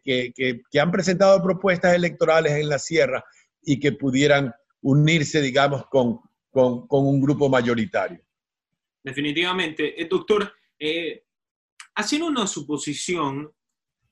han 0.81 0.93
presentado 0.93 1.43
propuestas 1.43 1.95
electorales 1.95 2.53
en 2.53 2.69
la 2.69 2.79
sierra 2.79 3.25
y 3.61 3.81
que 3.81 3.91
pudieran 3.93 4.53
unirse, 4.83 5.41
digamos, 5.41 5.85
con, 5.87 6.21
un 6.53 7.21
grupo 7.21 7.49
mayoritario. 7.49 8.21
Definitivamente. 9.03 10.01
Eh, 10.01 10.07
doctor, 10.09 10.53
eh, 10.79 11.25
haciendo 11.97 12.29
una 12.29 12.47
suposición, 12.47 13.51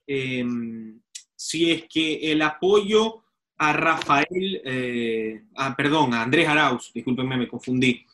em, 0.04 1.00
si 1.36 1.70
es 1.70 1.84
que 1.88 2.32
el 2.32 2.42
apoyo 2.42 3.22
a 3.56 3.72
Rafael, 3.72 4.60
eh, 4.64 5.42
perdón, 5.76 6.12
a 6.12 6.22
Andrés 6.22 6.48
Arauz, 6.48 6.90
discúlpenme, 6.92 7.36
me 7.36 7.48
confundí, 7.48 8.04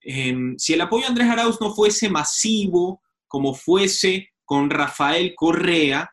em, 0.00 0.56
si 0.58 0.74
el 0.74 0.80
apoyo 0.80 1.06
a 1.06 1.08
Andrés 1.08 1.28
Arauz 1.28 1.60
no 1.60 1.74
fuese 1.74 2.08
masivo 2.08 3.02
como 3.26 3.54
fuese 3.54 4.30
con 4.44 4.70
Rafael 4.70 5.34
Correa, 5.36 6.10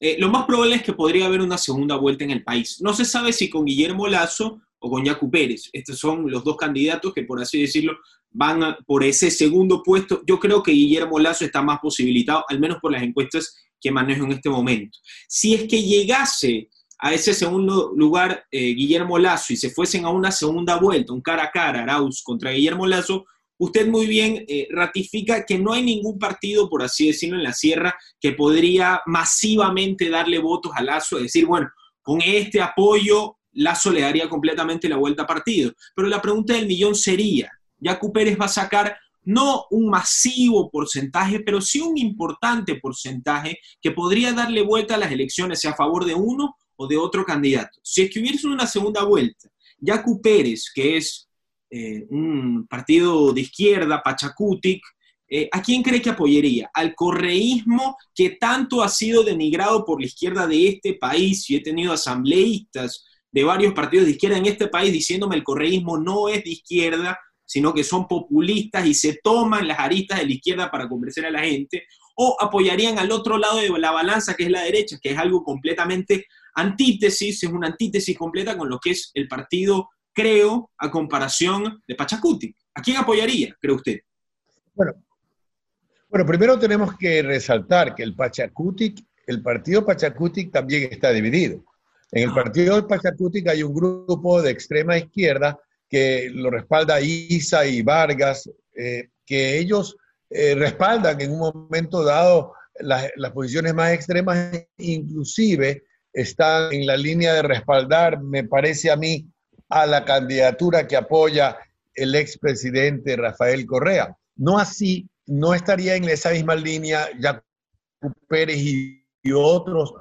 eh, 0.00 0.16
lo 0.18 0.30
más 0.30 0.46
probable 0.46 0.76
es 0.76 0.82
que 0.82 0.92
podría 0.92 1.26
haber 1.26 1.40
una 1.40 1.58
segunda 1.58 1.96
vuelta 1.96 2.24
en 2.24 2.30
el 2.30 2.44
país. 2.44 2.80
No 2.80 2.94
se 2.94 3.04
sabe 3.04 3.32
si 3.32 3.50
con 3.50 3.64
Guillermo 3.64 4.06
Lazo 4.06 4.60
o 4.78 4.90
con 4.90 5.04
Yacu 5.04 5.30
Pérez. 5.30 5.68
Estos 5.72 5.98
son 5.98 6.30
los 6.30 6.44
dos 6.44 6.56
candidatos 6.56 7.12
que, 7.12 7.24
por 7.24 7.40
así 7.40 7.60
decirlo, 7.60 7.98
van 8.30 8.76
por 8.86 9.02
ese 9.02 9.30
segundo 9.30 9.82
puesto. 9.82 10.22
Yo 10.26 10.38
creo 10.38 10.62
que 10.62 10.72
Guillermo 10.72 11.18
Lazo 11.18 11.44
está 11.44 11.62
más 11.62 11.80
posibilitado, 11.80 12.44
al 12.48 12.60
menos 12.60 12.78
por 12.80 12.92
las 12.92 13.02
encuestas 13.02 13.56
que 13.80 13.90
manejo 13.90 14.24
en 14.24 14.32
este 14.32 14.50
momento. 14.50 14.98
Si 15.26 15.54
es 15.54 15.64
que 15.68 15.82
llegase 15.82 16.68
a 16.98 17.14
ese 17.14 17.32
segundo 17.32 17.92
lugar 17.94 18.44
eh, 18.50 18.74
Guillermo 18.74 19.18
Lazo 19.18 19.52
y 19.52 19.56
se 19.56 19.70
fuesen 19.70 20.04
a 20.04 20.10
una 20.10 20.32
segunda 20.32 20.76
vuelta, 20.76 21.12
un 21.12 21.20
cara 21.20 21.44
a 21.44 21.50
cara, 21.50 21.82
Arauz 21.82 22.22
contra 22.22 22.50
Guillermo 22.50 22.86
Lazo, 22.86 23.24
usted 23.56 23.88
muy 23.88 24.06
bien 24.06 24.44
eh, 24.48 24.68
ratifica 24.70 25.44
que 25.46 25.58
no 25.58 25.72
hay 25.72 25.82
ningún 25.82 26.18
partido, 26.18 26.68
por 26.68 26.82
así 26.82 27.06
decirlo, 27.06 27.36
en 27.36 27.44
la 27.44 27.52
sierra 27.52 27.94
que 28.20 28.32
podría 28.32 29.00
masivamente 29.06 30.10
darle 30.10 30.38
votos 30.38 30.72
a 30.74 30.82
Lazo, 30.82 31.16
es 31.16 31.24
decir, 31.24 31.46
bueno, 31.46 31.68
con 32.02 32.20
este 32.20 32.60
apoyo 32.60 33.36
Lazo 33.52 33.90
le 33.90 34.02
daría 34.02 34.28
completamente 34.28 34.88
la 34.88 34.96
vuelta 34.96 35.24
a 35.24 35.26
partido. 35.26 35.72
Pero 35.94 36.08
la 36.08 36.22
pregunta 36.22 36.54
del 36.54 36.66
millón 36.66 36.94
sería, 36.94 37.50
Yacu 37.78 38.12
Pérez 38.12 38.38
va 38.40 38.44
a 38.46 38.48
sacar 38.48 38.96
no 39.24 39.66
un 39.70 39.90
masivo 39.90 40.70
porcentaje, 40.70 41.40
pero 41.40 41.60
sí 41.60 41.80
un 41.80 41.98
importante 41.98 42.76
porcentaje 42.76 43.58
que 43.82 43.90
podría 43.90 44.32
darle 44.32 44.62
vuelta 44.62 44.94
a 44.94 44.98
las 44.98 45.12
elecciones, 45.12 45.60
sea 45.60 45.72
a 45.72 45.76
favor 45.76 46.04
de 46.04 46.14
uno 46.14 46.56
o 46.78 46.86
de 46.86 46.96
otro 46.96 47.24
candidato. 47.24 47.78
Si 47.82 48.02
es 48.02 48.10
que 48.10 48.20
hubiese 48.20 48.46
una 48.46 48.66
segunda 48.66 49.04
vuelta, 49.04 49.48
Yacu 49.80 50.20
Pérez, 50.22 50.70
que 50.72 50.96
es 50.96 51.28
eh, 51.70 52.06
un 52.08 52.66
partido 52.68 53.32
de 53.32 53.40
izquierda, 53.40 54.00
Pachacutic, 54.02 54.80
eh, 55.28 55.48
¿a 55.52 55.60
quién 55.60 55.82
cree 55.82 56.00
que 56.00 56.10
apoyaría? 56.10 56.70
¿Al 56.72 56.94
correísmo 56.94 57.96
que 58.14 58.30
tanto 58.30 58.82
ha 58.82 58.88
sido 58.88 59.24
denigrado 59.24 59.84
por 59.84 60.00
la 60.00 60.06
izquierda 60.06 60.46
de 60.46 60.68
este 60.68 60.94
país? 60.94 61.50
Y 61.50 61.56
he 61.56 61.60
tenido 61.60 61.92
asambleístas 61.92 63.04
de 63.30 63.44
varios 63.44 63.74
partidos 63.74 64.06
de 64.06 64.12
izquierda 64.12 64.38
en 64.38 64.46
este 64.46 64.68
país 64.68 64.92
diciéndome 64.92 65.36
el 65.36 65.44
correísmo 65.44 65.98
no 65.98 66.28
es 66.28 66.44
de 66.44 66.50
izquierda, 66.50 67.18
sino 67.44 67.74
que 67.74 67.82
son 67.82 68.06
populistas 68.06 68.86
y 68.86 68.94
se 68.94 69.18
toman 69.22 69.66
las 69.66 69.80
aristas 69.80 70.20
de 70.20 70.26
la 70.26 70.32
izquierda 70.32 70.70
para 70.70 70.88
convencer 70.88 71.26
a 71.26 71.30
la 71.30 71.40
gente, 71.40 71.86
o 72.14 72.36
apoyarían 72.40 72.98
al 72.98 73.10
otro 73.10 73.36
lado 73.36 73.58
de 73.58 73.68
la 73.78 73.90
balanza, 73.90 74.34
que 74.34 74.44
es 74.44 74.50
la 74.50 74.62
derecha, 74.62 74.98
que 75.00 75.10
es 75.10 75.18
algo 75.18 75.44
completamente 75.44 76.26
antítesis, 76.60 77.42
es 77.42 77.50
una 77.50 77.68
antítesis 77.68 78.16
completa 78.16 78.56
con 78.56 78.68
lo 78.68 78.78
que 78.78 78.90
es 78.90 79.10
el 79.14 79.28
partido 79.28 79.88
creo, 80.18 80.72
a 80.78 80.90
comparación 80.90 81.80
de 81.86 81.94
Pachacuti. 81.94 82.52
¿A 82.74 82.82
quién 82.82 82.96
apoyaría, 82.96 83.54
cree 83.60 83.74
usted? 83.74 83.98
Bueno, 84.74 84.92
bueno, 86.08 86.26
primero 86.26 86.58
tenemos 86.58 86.96
que 86.96 87.22
resaltar 87.22 87.94
que 87.94 88.02
el 88.02 88.16
Pachacutic, 88.16 88.98
el 89.28 89.40
partido 89.42 89.86
Pachacutic 89.86 90.50
también 90.50 90.88
está 90.90 91.12
dividido. 91.12 91.62
En 92.10 92.24
el 92.24 92.30
ah. 92.30 92.34
partido 92.34 92.74
del 92.74 92.86
Pachacutic 92.86 93.46
hay 93.46 93.62
un 93.62 93.72
grupo 93.72 94.42
de 94.42 94.50
extrema 94.50 94.98
izquierda 94.98 95.56
que 95.88 96.30
lo 96.32 96.50
respalda 96.50 97.00
Isa 97.00 97.64
y 97.64 97.82
Vargas, 97.82 98.50
eh, 98.74 99.10
que 99.24 99.56
ellos 99.56 99.96
eh, 100.30 100.56
respaldan 100.56 101.20
en 101.20 101.30
un 101.30 101.38
momento 101.38 102.02
dado 102.02 102.54
las, 102.80 103.08
las, 103.14 103.30
posiciones 103.30 103.72
más 103.72 103.92
extremas, 103.92 104.66
inclusive 104.78 105.84
están 106.12 106.72
en 106.72 106.86
la 106.86 106.96
línea 106.96 107.34
de 107.34 107.42
respaldar, 107.42 108.20
me 108.22 108.44
parece 108.44 108.90
a 108.90 108.96
mí, 108.96 109.26
a 109.68 109.86
la 109.86 110.04
candidatura 110.04 110.86
que 110.86 110.96
apoya 110.96 111.58
el 111.94 112.14
expresidente 112.14 113.16
Rafael 113.16 113.66
Correa. 113.66 114.16
No 114.36 114.58
así, 114.58 115.08
no 115.26 115.54
estaría 115.54 115.96
en 115.96 116.04
esa 116.04 116.30
misma 116.30 116.54
línea 116.54 117.08
Jacob 117.20 117.44
Pérez 118.28 118.58
y, 118.58 119.04
otros 119.34 119.92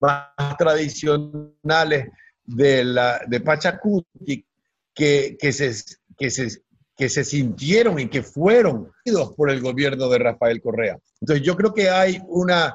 más 0.00 0.56
tradicionales 0.56 2.08
de, 2.44 2.82
la, 2.82 3.20
de 3.26 3.40
Pachacuti 3.40 4.46
que, 4.94 5.36
que, 5.38 5.52
se, 5.52 5.70
que, 6.16 6.30
se, 6.30 6.62
que 6.96 7.10
se 7.10 7.24
sintieron 7.24 7.98
y 7.98 8.08
que 8.08 8.22
fueron 8.22 8.90
por 9.36 9.50
el 9.50 9.60
gobierno 9.60 10.08
de 10.08 10.18
Rafael 10.18 10.62
Correa. 10.62 10.96
Entonces 11.20 11.44
yo 11.44 11.56
creo 11.56 11.74
que 11.74 11.90
hay 11.90 12.22
una, 12.26 12.74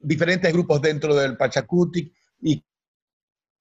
diferentes 0.00 0.52
grupos 0.52 0.80
dentro 0.80 1.14
del 1.14 1.36
Pachacuti 1.36 2.12
y 2.40 2.64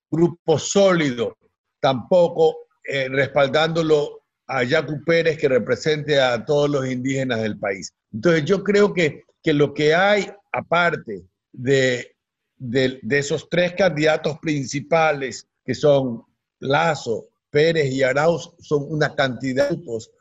grupos 0.10 0.70
sólidos 0.70 1.34
tampoco 1.80 2.68
eh, 2.84 3.10
respaldándolo 3.10 4.22
a 4.48 4.64
Yacu 4.64 5.04
Pérez 5.06 5.38
que 5.38 5.48
represente 5.48 6.20
a 6.20 6.44
todos 6.44 6.70
los 6.70 6.86
indígenas 6.86 7.42
del 7.42 7.58
país. 7.58 7.94
Entonces 8.12 8.46
yo 8.46 8.64
creo 8.64 8.94
que, 8.94 9.24
que 9.42 9.54
lo 9.54 9.74
que 9.74 9.96
hay 9.96 10.30
aparte 10.52 11.24
de, 11.52 12.16
de, 12.58 13.00
esos 13.10 13.50
tres 13.50 13.74
candidatos 13.74 14.38
principales 14.40 15.48
que 15.66 15.74
son 15.74 16.24
Lazo, 16.60 17.28
Pérez 17.50 17.92
y 17.92 18.04
Arauz, 18.04 18.54
son 18.60 18.86
una 18.90 19.16
cantidad 19.16 19.70
de 19.70 19.76
grupos 19.76 20.12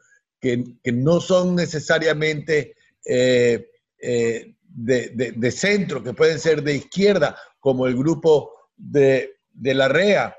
que, 0.41 0.65
que 0.83 0.93
no 0.93 1.21
son 1.21 1.55
necesariamente 1.55 2.75
eh, 3.05 3.69
eh, 4.01 4.55
de, 4.73 5.33
de, 5.37 5.51
centro, 5.51 6.03
que 6.03 6.15
pueden 6.15 6.39
ser 6.39 6.63
de 6.63 6.77
izquierda 6.77 7.37
como 7.59 7.87
el 7.87 7.97
grupo 7.97 8.53
de, 8.77 9.41
de 9.53 9.75
la 9.75 9.89
REA, 9.89 10.37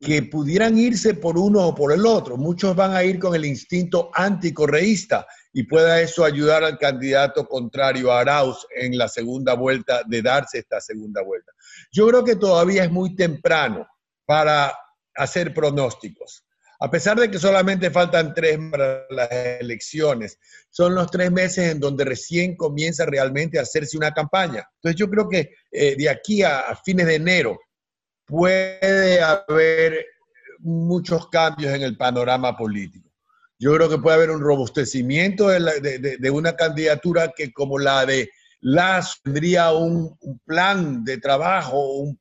que 0.00 0.22
pudieran 0.24 0.76
irse 0.76 1.14
por 1.14 1.38
uno 1.38 1.68
o 1.68 1.74
por 1.74 1.92
el 1.92 2.04
otro. 2.04 2.36
Muchos 2.36 2.74
van 2.74 2.94
a 2.94 3.04
ir 3.04 3.20
con 3.20 3.36
el 3.36 3.44
instinto 3.44 4.10
anticorreísta 4.14 5.26
y 5.52 5.62
pueda 5.62 6.00
eso 6.00 6.24
ayudar 6.24 6.64
al 6.64 6.76
candidato 6.76 7.46
contrario 7.46 8.10
a 8.10 8.20
Arauz 8.20 8.66
en 8.74 8.98
la 8.98 9.06
segunda 9.06 9.54
vuelta, 9.54 10.02
de 10.04 10.22
darse 10.22 10.58
esta 10.58 10.80
segunda 10.80 11.22
vuelta. 11.22 11.52
Yo 11.92 12.08
creo 12.08 12.24
que 12.24 12.34
todavía 12.34 12.82
es 12.84 12.90
muy 12.90 13.14
temprano 13.14 13.86
para 14.26 14.76
hacer 15.14 15.54
pronósticos. 15.54 16.41
A 16.84 16.90
pesar 16.90 17.16
de 17.16 17.30
que 17.30 17.38
solamente 17.38 17.92
faltan 17.92 18.34
tres 18.34 18.58
para 18.68 19.06
las 19.08 19.30
elecciones, 19.30 20.36
son 20.68 20.96
los 20.96 21.08
tres 21.12 21.30
meses 21.30 21.70
en 21.70 21.78
donde 21.78 22.04
recién 22.04 22.56
comienza 22.56 23.06
realmente 23.06 23.56
a 23.56 23.62
hacerse 23.62 23.96
una 23.96 24.10
campaña. 24.10 24.68
Entonces 24.74 24.98
yo 24.98 25.08
creo 25.08 25.28
que 25.28 25.54
eh, 25.70 25.94
de 25.96 26.10
aquí 26.10 26.42
a 26.42 26.76
fines 26.84 27.06
de 27.06 27.14
enero 27.14 27.56
puede 28.26 29.20
haber 29.22 30.06
muchos 30.58 31.28
cambios 31.28 31.72
en 31.72 31.82
el 31.82 31.96
panorama 31.96 32.56
político. 32.56 33.08
Yo 33.60 33.72
creo 33.76 33.88
que 33.88 33.98
puede 33.98 34.16
haber 34.16 34.30
un 34.32 34.40
robustecimiento 34.40 35.50
de, 35.50 36.30
una 36.32 36.56
candidatura 36.56 37.32
que 37.36 37.52
como 37.52 37.78
la 37.78 38.04
de 38.04 38.28
Las 38.60 39.20
tendría 39.22 39.70
un, 39.70 40.18
plan 40.44 41.04
de 41.04 41.18
trabajo, 41.18 41.92
un 41.98 42.18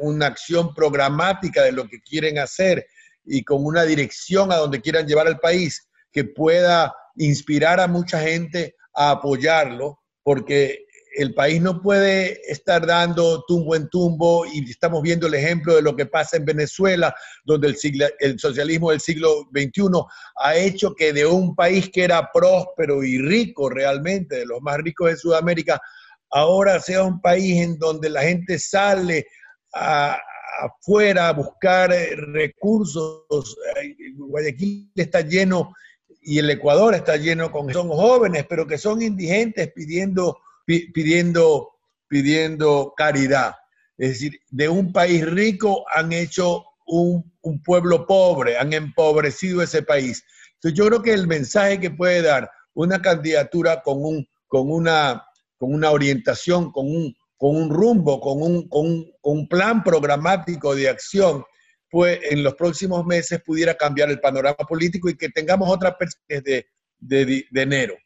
una 0.00 0.26
acción 0.26 0.74
programática 0.74 1.62
de 1.62 1.72
lo 1.72 1.88
que 1.88 2.02
quieren 2.02 2.38
hacer 2.38 2.86
y 3.24 3.44
con 3.44 3.64
una 3.64 3.84
dirección 3.84 4.52
a 4.52 4.56
donde 4.56 4.80
quieran 4.80 5.06
llevar 5.06 5.26
al 5.26 5.38
país 5.38 5.88
que 6.10 6.24
pueda 6.24 6.94
inspirar 7.16 7.80
a 7.80 7.88
mucha 7.88 8.20
gente 8.20 8.74
a 8.94 9.12
apoyarlo, 9.12 10.00
porque 10.22 10.86
el 11.14 11.34
país 11.34 11.60
no 11.60 11.82
puede 11.82 12.40
estar 12.50 12.86
dando 12.86 13.44
tumbo 13.46 13.76
en 13.76 13.88
tumbo 13.88 14.46
y 14.46 14.68
estamos 14.70 15.02
viendo 15.02 15.26
el 15.26 15.34
ejemplo 15.34 15.74
de 15.74 15.82
lo 15.82 15.94
que 15.94 16.06
pasa 16.06 16.36
en 16.36 16.44
Venezuela, 16.44 17.14
donde 17.44 17.74
el, 18.20 18.38
socialismo 18.38 18.90
del 18.90 19.00
siglo 19.00 19.48
XXI 19.54 19.82
ha 20.36 20.56
hecho 20.56 20.94
que 20.94 21.12
de 21.12 21.26
un 21.26 21.54
país 21.54 21.90
que 21.90 22.04
era 22.04 22.30
próspero 22.32 23.02
y 23.02 23.18
rico 23.18 23.68
realmente, 23.68 24.36
de 24.36 24.46
los 24.46 24.60
más 24.62 24.78
ricos 24.78 25.10
de 25.10 25.16
Sudamérica, 25.16 25.80
ahora 26.30 26.80
sea 26.80 27.02
un 27.02 27.20
país 27.20 27.62
en 27.62 27.78
donde 27.78 28.08
la 28.08 28.22
gente 28.22 28.58
sale 28.58 29.26
afuera 30.60 31.28
a 31.28 31.32
buscar 31.32 31.90
recursos. 31.90 33.24
Guayaquil 34.16 34.92
está 34.94 35.20
lleno 35.20 35.72
y 36.20 36.38
el 36.38 36.50
Ecuador 36.50 36.94
está 36.94 37.16
lleno 37.16 37.50
con 37.50 37.72
son 37.72 37.88
jóvenes, 37.88 38.46
pero 38.48 38.66
que 38.66 38.78
son 38.78 39.02
indigentes 39.02 39.72
pidiendo 39.72 40.38
pidiendo, 40.66 41.70
pidiendo 42.08 42.94
caridad. 42.96 43.54
Es 43.98 44.10
decir, 44.10 44.40
de 44.50 44.68
un 44.68 44.92
país 44.92 45.24
rico 45.28 45.84
han 45.94 46.12
hecho 46.12 46.64
un, 46.86 47.30
pueblo 47.64 48.06
pobre, 48.06 48.56
han 48.56 48.72
empobrecido 48.72 49.62
ese 49.62 49.82
país. 49.82 50.24
Entonces 50.54 50.78
yo 50.78 50.86
creo 50.86 51.02
que 51.02 51.12
el 51.12 51.26
mensaje 51.26 51.80
que 51.80 51.90
puede 51.90 52.22
dar 52.22 52.50
una 52.74 53.00
candidatura 53.02 53.82
con, 53.82 54.04
un, 54.04 54.26
con, 54.46 54.70
una, 54.70 55.24
con 55.58 55.74
una 55.74 55.90
orientación, 55.90 56.70
con 56.72 56.86
un, 56.86 57.14
con 57.42 57.56
un 57.56 57.70
rumbo, 57.70 58.20
con 58.20 58.40
un, 58.40 58.68
con 59.20 59.48
plan 59.48 59.82
programático 59.82 60.76
de 60.76 60.88
acción, 60.88 61.42
pues 61.90 62.20
en 62.30 62.44
los 62.44 62.54
próximos 62.54 63.04
meses 63.04 63.42
pudiera 63.44 63.74
cambiar 63.74 64.10
el 64.10 64.20
panorama 64.20 64.58
político 64.58 65.10
y 65.10 65.16
que 65.16 65.28
tengamos 65.28 65.68
otra 65.68 65.98
perspectiva 65.98 66.62
de 67.00 67.44
enero. 67.52 67.96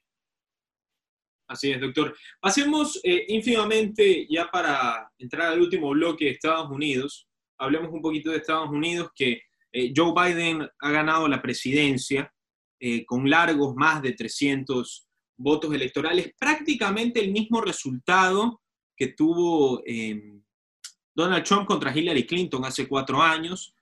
Así 1.49 1.70
es, 1.70 1.79
doctor. 1.79 2.16
Pasemos 2.40 2.99
eh, 3.05 3.27
ínfimamente 3.29 4.27
ya 4.27 4.51
para 4.51 5.12
entrar 5.18 5.53
al 5.53 5.61
último 5.61 5.90
bloque 5.90 6.25
de 6.25 6.31
Estados 6.31 6.70
Unidos. 6.70 7.29
Hablemos 7.59 7.92
un 7.92 8.01
poquito 8.01 8.31
de 8.31 8.38
Estados 8.38 8.70
Unidos, 8.70 9.11
que 9.14 9.42
eh, 9.70 9.92
Joe 9.94 10.14
Biden 10.16 10.66
ha 10.81 10.90
ganado 10.90 11.29
la 11.29 11.42
presidencia 11.42 12.33
eh, 12.81 13.05
con 13.05 13.29
largos 13.29 13.75
más 13.77 14.01
de 14.01 14.12
300 14.12 15.07
votos 15.37 15.75
electorales, 15.75 16.33
prácticamente 16.38 17.20
el 17.20 17.33
mismo 17.33 17.61
resultado 17.61 18.62
que 18.97 19.09
tuvo 19.09 19.83
em, 19.85 20.43
Donald 21.15 21.45
Trump 21.45 21.67
contra 21.67 21.97
Hillary 21.97 22.27
Clinton 22.27 22.65
hace 22.65 22.89
cuatro 22.89 23.23
años. 23.23 23.73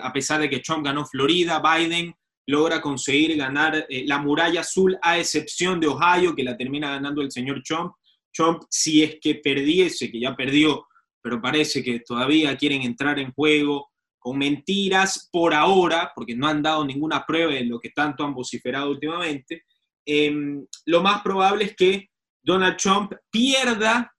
a 0.00 0.12
pesar 0.12 0.40
de 0.40 0.50
que 0.50 0.58
Trump 0.58 0.84
ganó 0.84 1.06
Florida, 1.06 1.62
Biden 1.62 2.12
logra 2.46 2.80
conseguir 2.80 3.36
ganar 3.36 3.86
eh, 3.88 4.04
la 4.06 4.18
muralla 4.18 4.60
azul, 4.60 4.98
a 5.02 5.18
excepción 5.18 5.80
de 5.80 5.88
Ohio, 5.88 6.34
que 6.34 6.44
la 6.44 6.56
termina 6.56 6.90
ganando 6.90 7.22
el 7.22 7.30
señor 7.30 7.62
Trump. 7.62 7.92
Trump, 8.32 8.62
si 8.68 9.02
es 9.02 9.16
que 9.20 9.36
perdiese, 9.36 10.10
que 10.10 10.20
ya 10.20 10.34
perdió, 10.34 10.86
pero 11.22 11.40
parece 11.40 11.82
que 11.82 12.00
todavía 12.00 12.56
quieren 12.56 12.82
entrar 12.82 13.18
en 13.18 13.32
juego 13.32 13.90
con 14.18 14.38
mentiras 14.38 15.28
por 15.30 15.54
ahora, 15.54 16.12
porque 16.14 16.34
no 16.34 16.46
han 16.46 16.62
dado 16.62 16.84
ninguna 16.84 17.24
prueba 17.24 17.52
de 17.52 17.64
lo 17.64 17.78
que 17.78 17.90
tanto 17.90 18.24
han 18.24 18.34
vociferado 18.34 18.90
últimamente, 18.90 19.64
em, 20.06 20.66
lo 20.86 21.02
más 21.02 21.22
probable 21.22 21.64
es 21.64 21.76
que 21.76 22.08
Donald 22.42 22.76
Trump 22.76 23.12
pierda, 23.30 24.13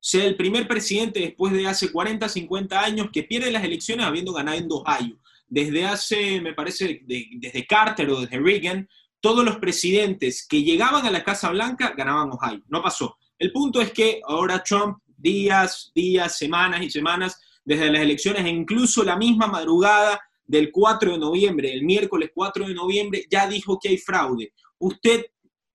sea 0.00 0.24
el 0.24 0.36
primer 0.36 0.66
presidente 0.66 1.20
después 1.20 1.52
de 1.52 1.66
hace 1.66 1.92
40, 1.92 2.28
50 2.28 2.80
años 2.80 3.08
que 3.12 3.22
pierde 3.22 3.50
las 3.50 3.64
elecciones 3.64 4.06
habiendo 4.06 4.32
ganado 4.32 4.58
en 4.58 4.68
Ohio 4.70 5.20
desde 5.50 5.84
hace, 5.84 6.40
me 6.40 6.54
parece, 6.54 7.02
desde 7.04 7.66
Carter 7.66 8.08
o 8.10 8.20
desde 8.20 8.38
Reagan, 8.38 8.88
todos 9.20 9.44
los 9.44 9.58
presidentes 9.58 10.46
que 10.48 10.62
llegaban 10.62 11.04
a 11.04 11.10
la 11.10 11.24
Casa 11.24 11.50
Blanca 11.50 11.92
ganaban 11.94 12.30
Ohio. 12.30 12.62
No 12.68 12.80
pasó. 12.80 13.18
El 13.38 13.52
punto 13.52 13.80
es 13.80 13.92
que 13.92 14.20
ahora 14.24 14.62
Trump, 14.62 14.98
días, 15.16 15.90
días, 15.94 16.38
semanas 16.38 16.82
y 16.82 16.90
semanas, 16.90 17.38
desde 17.64 17.90
las 17.90 18.00
elecciones, 18.00 18.44
e 18.44 18.48
incluso 18.48 19.02
la 19.02 19.16
misma 19.16 19.48
madrugada 19.48 20.20
del 20.46 20.70
4 20.70 21.12
de 21.12 21.18
noviembre, 21.18 21.72
el 21.72 21.82
miércoles 21.82 22.30
4 22.32 22.68
de 22.68 22.74
noviembre, 22.74 23.24
ya 23.28 23.46
dijo 23.48 23.78
que 23.78 23.90
hay 23.90 23.98
fraude. 23.98 24.52
Usted, 24.78 25.26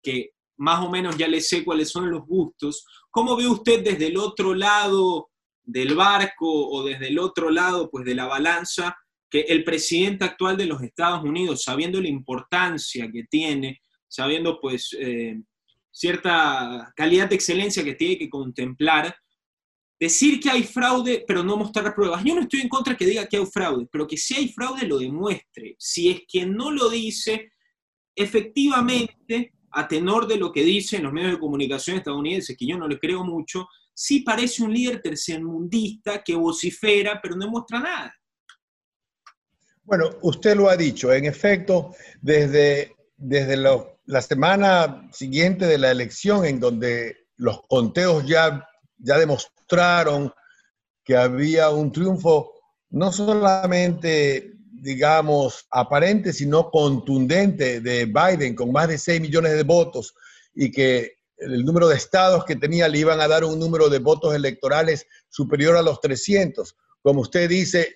que 0.02 0.32
más 0.58 0.84
o 0.84 0.90
menos 0.90 1.18
ya 1.18 1.28
le 1.28 1.42
sé 1.42 1.66
cuáles 1.66 1.90
son 1.90 2.10
los 2.10 2.26
gustos, 2.26 2.86
¿cómo 3.16 3.38
ve 3.38 3.48
usted 3.48 3.82
desde 3.82 4.08
el 4.08 4.18
otro 4.18 4.54
lado 4.54 5.30
del 5.64 5.96
barco 5.96 6.50
o 6.50 6.84
desde 6.84 7.08
el 7.08 7.18
otro 7.18 7.50
lado 7.50 7.90
pues, 7.90 8.04
de 8.04 8.14
la 8.14 8.26
balanza 8.26 8.94
que 9.30 9.40
el 9.40 9.64
presidente 9.64 10.26
actual 10.26 10.58
de 10.58 10.66
los 10.66 10.82
Estados 10.82 11.24
Unidos, 11.24 11.64
sabiendo 11.64 12.02
la 12.02 12.10
importancia 12.10 13.10
que 13.10 13.24
tiene, 13.24 13.80
sabiendo 14.06 14.60
pues 14.60 14.94
eh, 15.00 15.42
cierta 15.90 16.92
calidad 16.94 17.30
de 17.30 17.36
excelencia 17.36 17.86
que 17.86 17.96
tiene 17.96 18.18
que 18.18 18.30
contemplar, 18.30 19.16
decir 19.98 20.42
que 20.42 20.50
hay 20.50 20.64
fraude, 20.64 21.24
pero 21.26 21.42
no 21.42 21.56
mostrar 21.56 21.96
pruebas. 21.96 22.22
Yo 22.22 22.36
no 22.36 22.42
estoy 22.42 22.60
en 22.60 22.70
contra 22.70 22.98
que 22.98 23.06
diga 23.06 23.28
que 23.28 23.38
hay 23.38 23.46
fraude, 23.46 23.88
pero 23.90 24.06
que 24.06 24.18
si 24.18 24.36
hay 24.36 24.50
fraude 24.50 24.86
lo 24.86 24.98
demuestre. 24.98 25.78
Si 25.80 26.10
es 26.10 26.24
que 26.28 26.46
no 26.46 26.70
lo 26.70 26.90
dice, 26.90 27.54
efectivamente, 28.14 29.54
a 29.76 29.88
tenor 29.88 30.28
de 30.28 30.38
lo 30.38 30.52
que 30.52 30.64
dicen 30.64 31.04
los 31.04 31.14
medios 31.14 31.34
de 31.34 31.40
comunicación 31.40 31.98
estadounidenses, 31.98 32.56
que 32.58 32.66
yo 32.66 32.78
no 32.78 32.88
le 32.88 32.98
creo 32.98 33.24
mucho, 33.24 33.68
sí 33.94 34.22
parece 34.22 34.64
un 34.64 34.74
líder 34.74 35.02
tercermundista 35.02 36.24
que 36.24 36.36
vocifera, 36.36 37.20
pero 37.22 37.36
no 37.36 37.50
muestra 37.50 37.80
nada. 37.80 38.16
Bueno, 39.84 40.10
usted 40.22 40.56
lo 40.56 40.70
ha 40.70 40.78
dicho, 40.78 41.14
en 41.14 41.26
efecto, 41.26 41.94
desde, 42.22 42.96
desde 43.18 43.58
la 43.58 44.22
semana 44.22 45.10
siguiente 45.12 45.66
de 45.66 45.78
la 45.78 45.92
elección, 45.92 46.46
en 46.46 46.60
donde 46.60 47.28
los 47.36 47.62
conteos 47.68 48.26
ya, 48.26 48.68
ya 48.98 49.20
demostraron 49.20 50.34
que 51.04 51.16
había 51.16 51.70
un 51.70 51.92
triunfo 51.92 52.54
no 52.90 53.12
solamente, 53.12 54.55
digamos, 54.86 55.66
aparente, 55.72 56.32
sino 56.32 56.70
contundente 56.70 57.82
de 57.82 58.06
Biden, 58.06 58.54
con 58.54 58.72
más 58.72 58.88
de 58.88 59.00
6 59.00 59.20
millones 59.20 59.54
de 59.54 59.64
votos, 59.64 60.14
y 60.54 60.70
que 60.72 61.18
el 61.38 61.66
número 61.66 61.88
de 61.88 61.96
estados 61.96 62.46
que 62.46 62.56
tenía 62.56 62.88
le 62.88 63.00
iban 63.00 63.20
a 63.20 63.28
dar 63.28 63.44
un 63.44 63.58
número 63.58 63.90
de 63.90 63.98
votos 63.98 64.36
electorales 64.36 65.08
superior 65.28 65.76
a 65.76 65.82
los 65.82 66.00
300. 66.02 66.76
Como 67.02 67.22
usted 67.22 67.50
dice, 67.50 67.96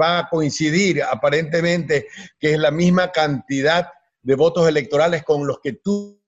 va 0.00 0.20
a 0.20 0.28
coincidir 0.30 1.02
aparentemente 1.02 2.06
que 2.40 2.54
es 2.54 2.58
la 2.58 2.70
misma 2.70 3.12
cantidad 3.12 3.88
de 4.22 4.34
votos 4.34 4.66
electorales 4.66 5.22
con 5.24 5.46
los 5.46 5.60
que 5.60 5.74
tú 5.74 6.18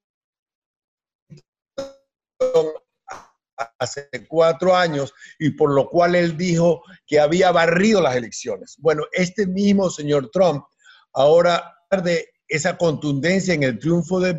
hace 3.79 4.09
cuatro 4.29 4.75
años 4.75 5.13
y 5.39 5.51
por 5.51 5.73
lo 5.73 5.89
cual 5.89 6.15
él 6.15 6.37
dijo 6.37 6.83
que 7.07 7.21
había 7.21 7.53
barrido 7.53 8.01
las 8.01 8.17
elecciones. 8.17 8.77
Bueno, 8.79 9.05
este 9.13 9.47
mismo 9.47 9.91
señor 9.91 10.31
Trump, 10.31 10.65
ahora 11.13 11.75
de 12.03 12.29
esa 12.49 12.77
contundencia 12.77 13.55
en 13.55 13.63
el 13.63 13.79
triunfo 13.79 14.21
de 14.21 14.35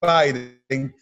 Biden, 0.00 0.94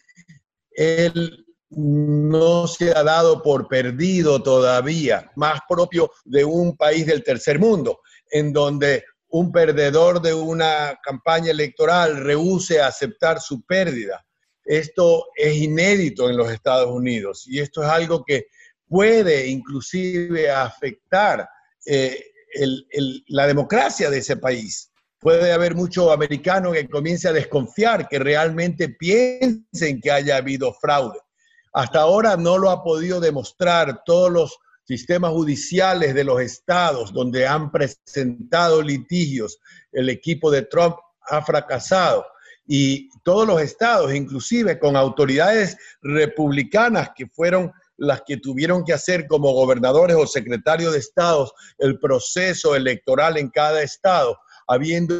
él 0.71 1.45
no 1.69 2.67
se 2.67 2.91
ha 2.91 3.03
dado 3.03 3.43
por 3.43 3.67
perdido 3.67 4.41
todavía, 4.41 5.31
más 5.35 5.59
propio 5.67 6.11
de 6.25 6.43
un 6.43 6.75
país 6.75 7.05
del 7.05 7.23
tercer 7.23 7.59
mundo, 7.59 7.99
en 8.31 8.51
donde 8.51 9.03
un 9.27 9.51
perdedor 9.51 10.21
de 10.21 10.33
una 10.33 10.97
campaña 11.03 11.51
electoral 11.51 12.17
rehúse 12.23 12.81
a 12.81 12.87
aceptar 12.87 13.39
su 13.39 13.61
pérdida. 13.61 14.25
Esto 14.65 15.25
es 15.35 15.55
inédito 15.55 16.29
en 16.29 16.37
los 16.37 16.51
Estados 16.51 16.89
Unidos 16.91 17.45
y 17.47 17.59
esto 17.59 17.81
es 17.83 17.89
algo 17.89 18.23
que 18.23 18.47
puede 18.87 19.47
inclusive 19.47 20.49
afectar 20.51 21.47
eh, 21.85 22.23
la 23.27 23.47
democracia 23.47 24.09
de 24.09 24.17
ese 24.19 24.37
país. 24.37 24.91
Puede 25.19 25.51
haber 25.51 25.75
muchos 25.75 26.11
americanos 26.11 26.73
que 26.73 26.87
comiencen 26.87 27.31
a 27.31 27.33
desconfiar, 27.33 28.07
que 28.07 28.19
realmente 28.19 28.89
piensen 28.89 30.01
que 30.01 30.11
haya 30.11 30.37
habido 30.37 30.73
fraude. 30.73 31.19
Hasta 31.73 31.99
ahora 31.99 32.35
no 32.37 32.57
lo 32.57 32.69
ha 32.69 32.83
podido 32.83 33.19
demostrar 33.19 34.01
todos 34.05 34.31
los 34.31 34.59
sistemas 34.85 35.31
judiciales 35.31 36.15
de 36.15 36.23
los 36.23 36.41
estados 36.41 37.13
donde 37.13 37.45
han 37.45 37.71
presentado 37.71 38.81
litigios. 38.81 39.59
El 39.91 40.09
equipo 40.09 40.49
de 40.49 40.63
Trump 40.63 40.95
ha 41.29 41.43
fracasado 41.43 42.25
y 42.71 43.09
todos 43.23 43.47
los 43.47 43.59
estados, 43.59 44.13
inclusive 44.13 44.77
con 44.77 44.95
autoridades 44.95 45.75
republicanas 46.03 47.09
que 47.15 47.25
fueron 47.25 47.71
las 47.97 48.21
que 48.27 48.37
tuvieron 48.37 48.85
que 48.85 48.93
hacer 48.93 49.25
como 49.25 49.51
gobernadores 49.53 50.15
o 50.15 50.27
secretarios 50.27 50.93
de 50.93 50.99
estados 50.99 51.51
el 51.79 51.97
proceso 51.97 52.75
electoral 52.75 53.37
en 53.37 53.49
cada 53.49 53.81
estado, 53.81 54.37
habiendo 54.67 55.15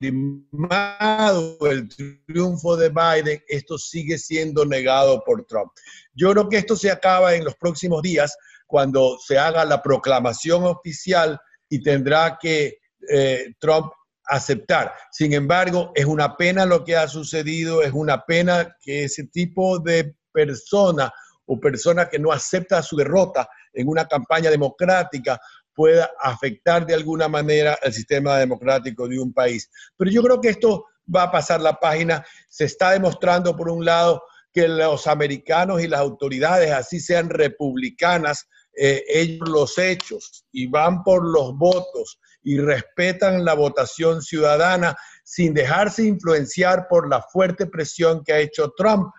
el 0.00 1.88
triunfo 2.26 2.76
de 2.76 2.88
Biden, 2.88 3.40
esto 3.46 3.78
sigue 3.78 4.18
siendo 4.18 4.66
negado 4.66 5.22
por 5.24 5.46
Trump. 5.46 5.70
Yo 6.12 6.32
creo 6.32 6.48
que 6.48 6.58
esto 6.58 6.74
se 6.74 6.90
acaba 6.90 7.36
en 7.36 7.44
los 7.44 7.54
próximos 7.54 8.02
días 8.02 8.36
cuando 8.66 9.16
se 9.24 9.38
haga 9.38 9.64
la 9.64 9.80
proclamación 9.80 10.64
oficial 10.64 11.38
y 11.68 11.80
tendrá 11.80 12.36
que 12.42 12.78
eh, 13.08 13.54
Trump 13.60 13.92
aceptar. 14.26 14.92
Sin 15.10 15.32
embargo, 15.32 15.92
es 15.94 16.04
una 16.04 16.36
pena 16.36 16.66
lo 16.66 16.84
que 16.84 16.96
ha 16.96 17.08
sucedido, 17.08 17.82
es 17.82 17.92
una 17.92 18.24
pena 18.24 18.76
que 18.80 19.04
ese 19.04 19.24
tipo 19.24 19.78
de 19.78 20.14
persona 20.32 21.12
o 21.46 21.60
persona 21.60 22.08
que 22.08 22.18
no 22.18 22.32
acepta 22.32 22.82
su 22.82 22.96
derrota 22.96 23.48
en 23.72 23.88
una 23.88 24.06
campaña 24.06 24.50
democrática 24.50 25.40
pueda 25.74 26.10
afectar 26.20 26.86
de 26.86 26.94
alguna 26.94 27.28
manera 27.28 27.78
el 27.82 27.92
sistema 27.92 28.38
democrático 28.38 29.06
de 29.06 29.18
un 29.18 29.32
país. 29.32 29.70
Pero 29.96 30.10
yo 30.10 30.22
creo 30.22 30.40
que 30.40 30.48
esto 30.48 30.86
va 31.14 31.24
a 31.24 31.30
pasar 31.30 31.60
la 31.60 31.74
página. 31.74 32.24
Se 32.48 32.64
está 32.64 32.92
demostrando, 32.92 33.54
por 33.54 33.68
un 33.68 33.84
lado, 33.84 34.22
que 34.52 34.66
los 34.66 35.06
americanos 35.06 35.82
y 35.82 35.86
las 35.86 36.00
autoridades, 36.00 36.72
así 36.72 36.98
sean 36.98 37.28
republicanas, 37.28 38.48
eh, 38.74 39.04
ellos 39.06 39.48
los 39.48 39.78
hechos 39.78 40.46
y 40.50 40.66
van 40.66 41.02
por 41.02 41.26
los 41.26 41.56
votos 41.56 42.18
y 42.46 42.58
respetan 42.58 43.44
la 43.44 43.54
votación 43.54 44.22
ciudadana 44.22 44.96
sin 45.24 45.52
dejarse 45.52 46.06
influenciar 46.06 46.86
por 46.88 47.10
la 47.10 47.20
fuerte 47.20 47.66
presión 47.66 48.22
que 48.22 48.32
ha 48.32 48.38
hecho 48.38 48.72
Trump 48.76 49.12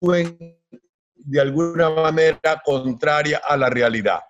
de 0.00 1.40
alguna 1.40 1.90
manera 1.90 2.62
contraria 2.64 3.42
a 3.46 3.54
la 3.58 3.68
realidad. 3.68 4.20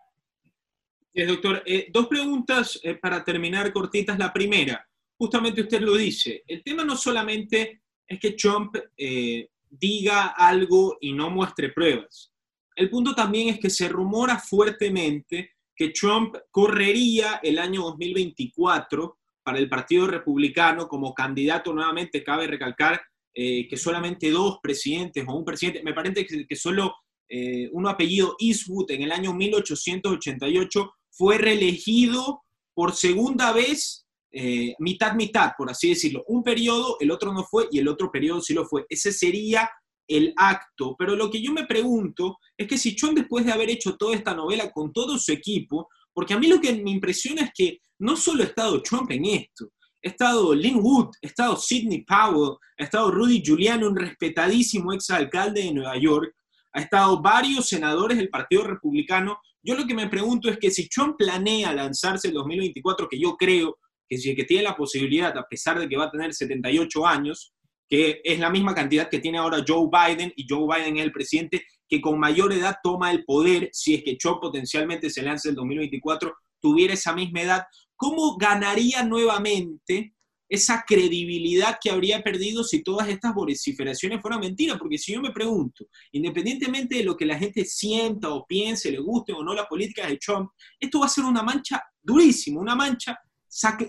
doctor. 1.14 1.62
Eh, 1.64 1.86
dos 1.92 2.08
preguntas 2.08 2.80
eh, 2.82 2.96
para 2.96 3.22
terminar 3.24 3.72
cortitas. 3.72 4.18
La 4.18 4.32
primera, 4.32 4.84
justamente 5.16 5.60
usted 5.60 5.80
lo 5.80 5.94
dice, 5.96 6.42
el 6.44 6.64
tema 6.64 6.82
no 6.82 6.96
solamente 6.96 7.82
es 8.04 8.18
que 8.18 8.32
Trump 8.32 8.74
eh, 8.96 9.48
diga 9.70 10.34
algo 10.36 10.98
y 11.00 11.12
no 11.12 11.30
muestre 11.30 11.68
pruebas. 11.68 12.32
El 12.74 12.90
punto 12.90 13.14
también 13.14 13.50
es 13.50 13.60
que 13.60 13.70
se 13.70 13.88
rumora 13.88 14.40
fuertemente 14.40 15.55
que 15.76 15.90
Trump 15.90 16.34
correría 16.50 17.40
el 17.42 17.58
año 17.58 17.82
2024 17.82 19.18
para 19.44 19.58
el 19.58 19.68
Partido 19.68 20.06
Republicano 20.06 20.88
como 20.88 21.14
candidato 21.14 21.72
nuevamente, 21.72 22.24
cabe 22.24 22.46
recalcar, 22.46 23.00
eh, 23.32 23.68
que 23.68 23.76
solamente 23.76 24.30
dos 24.30 24.58
presidentes 24.62 25.24
o 25.28 25.34
un 25.34 25.44
presidente, 25.44 25.82
me 25.82 25.92
parece 25.92 26.26
que, 26.26 26.56
solo 26.56 26.94
eh, 27.28 27.68
uno 27.72 27.88
apellido 27.88 28.34
Eastwood 28.40 28.90
en 28.90 29.02
el 29.02 29.12
año 29.12 29.34
1888 29.34 30.90
fue 31.10 31.38
reelegido 31.38 32.42
por 32.74 32.94
segunda 32.94 33.52
vez, 33.52 34.06
eh, 34.32 34.74
mitad, 34.78 35.14
mitad, 35.14 35.52
por 35.56 35.70
así 35.70 35.90
decirlo. 35.90 36.24
Un 36.28 36.42
periodo, 36.42 36.96
el 37.00 37.10
otro 37.10 37.32
no 37.32 37.44
fue 37.44 37.68
y 37.70 37.78
el 37.78 37.88
otro 37.88 38.10
periodo 38.10 38.40
sí 38.40 38.54
lo 38.54 38.64
fue. 38.66 38.84
Ese 38.88 39.12
sería 39.12 39.70
el 40.08 40.32
acto. 40.36 40.94
Pero 40.98 41.16
lo 41.16 41.30
que 41.30 41.42
yo 41.42 41.52
me 41.52 41.66
pregunto 41.66 42.38
es 42.56 42.66
que 42.66 42.78
si 42.78 42.94
Trump 42.94 43.16
después 43.16 43.44
de 43.44 43.52
haber 43.52 43.70
hecho 43.70 43.96
toda 43.96 44.14
esta 44.14 44.34
novela 44.34 44.70
con 44.70 44.92
todo 44.92 45.18
su 45.18 45.32
equipo, 45.32 45.88
porque 46.12 46.34
a 46.34 46.38
mí 46.38 46.46
lo 46.46 46.60
que 46.60 46.72
me 46.72 46.90
impresiona 46.90 47.42
es 47.42 47.50
que 47.54 47.80
no 47.98 48.16
solo 48.16 48.42
ha 48.42 48.46
estado 48.46 48.82
Trump 48.82 49.10
en 49.10 49.24
esto, 49.24 49.70
ha 50.04 50.08
estado 50.08 50.54
Lynn 50.54 50.80
Wood, 50.80 51.10
ha 51.22 51.26
estado 51.26 51.56
Sidney 51.56 52.04
Powell, 52.04 52.56
ha 52.78 52.84
estado 52.84 53.10
Rudy 53.10 53.42
Giuliani, 53.42 53.84
un 53.84 53.96
respetadísimo 53.96 54.92
exalcalde 54.92 55.62
de 55.62 55.72
Nueva 55.72 55.98
York, 55.98 56.34
ha 56.72 56.80
estado 56.80 57.20
varios 57.20 57.68
senadores 57.68 58.18
del 58.18 58.28
Partido 58.28 58.64
Republicano. 58.64 59.38
Yo 59.62 59.74
lo 59.74 59.86
que 59.86 59.94
me 59.94 60.08
pregunto 60.08 60.50
es 60.50 60.58
que 60.58 60.70
si 60.70 60.88
Trump 60.88 61.16
planea 61.16 61.72
lanzarse 61.72 62.28
el 62.28 62.34
2024, 62.34 63.08
que 63.08 63.18
yo 63.18 63.36
creo 63.36 63.78
que 64.08 64.18
si 64.18 64.34
que 64.34 64.44
tiene 64.44 64.62
la 64.62 64.76
posibilidad, 64.76 65.36
a 65.36 65.48
pesar 65.48 65.78
de 65.78 65.88
que 65.88 65.96
va 65.96 66.04
a 66.04 66.10
tener 66.10 66.32
78 66.32 67.06
años, 67.06 67.52
que 67.88 68.20
es 68.24 68.38
la 68.38 68.50
misma 68.50 68.74
cantidad 68.74 69.08
que 69.08 69.20
tiene 69.20 69.38
ahora 69.38 69.64
Joe 69.66 69.88
Biden, 69.90 70.32
y 70.36 70.46
Joe 70.48 70.66
Biden 70.66 70.96
es 70.96 71.04
el 71.04 71.12
presidente 71.12 71.64
que 71.88 72.00
con 72.00 72.18
mayor 72.18 72.52
edad 72.52 72.76
toma 72.82 73.12
el 73.12 73.24
poder, 73.24 73.70
si 73.72 73.94
es 73.94 74.02
que 74.02 74.16
Trump 74.16 74.40
potencialmente 74.40 75.08
se 75.08 75.22
lanza 75.22 75.48
el 75.48 75.54
2024, 75.54 76.34
tuviera 76.60 76.94
esa 76.94 77.12
misma 77.14 77.42
edad, 77.42 77.64
¿cómo 77.94 78.36
ganaría 78.36 79.04
nuevamente 79.04 80.14
esa 80.48 80.84
credibilidad 80.86 81.78
que 81.80 81.90
habría 81.90 82.22
perdido 82.22 82.62
si 82.62 82.82
todas 82.82 83.08
estas 83.08 83.34
vociferaciones 83.34 84.20
fueran 84.20 84.40
mentiras? 84.40 84.78
Porque 84.78 84.98
si 84.98 85.12
yo 85.12 85.20
me 85.20 85.30
pregunto, 85.30 85.86
independientemente 86.12 86.96
de 86.96 87.04
lo 87.04 87.16
que 87.16 87.26
la 87.26 87.38
gente 87.38 87.64
sienta 87.64 88.30
o 88.30 88.44
piense, 88.46 88.90
le 88.90 88.98
guste 88.98 89.32
o 89.32 89.44
no 89.44 89.54
la 89.54 89.66
política 89.68 90.06
de 90.06 90.16
Trump, 90.16 90.50
esto 90.80 91.00
va 91.00 91.06
a 91.06 91.10
ser 91.10 91.24
una 91.24 91.42
mancha 91.42 91.80
durísima, 92.02 92.60
una 92.60 92.74
mancha 92.74 93.16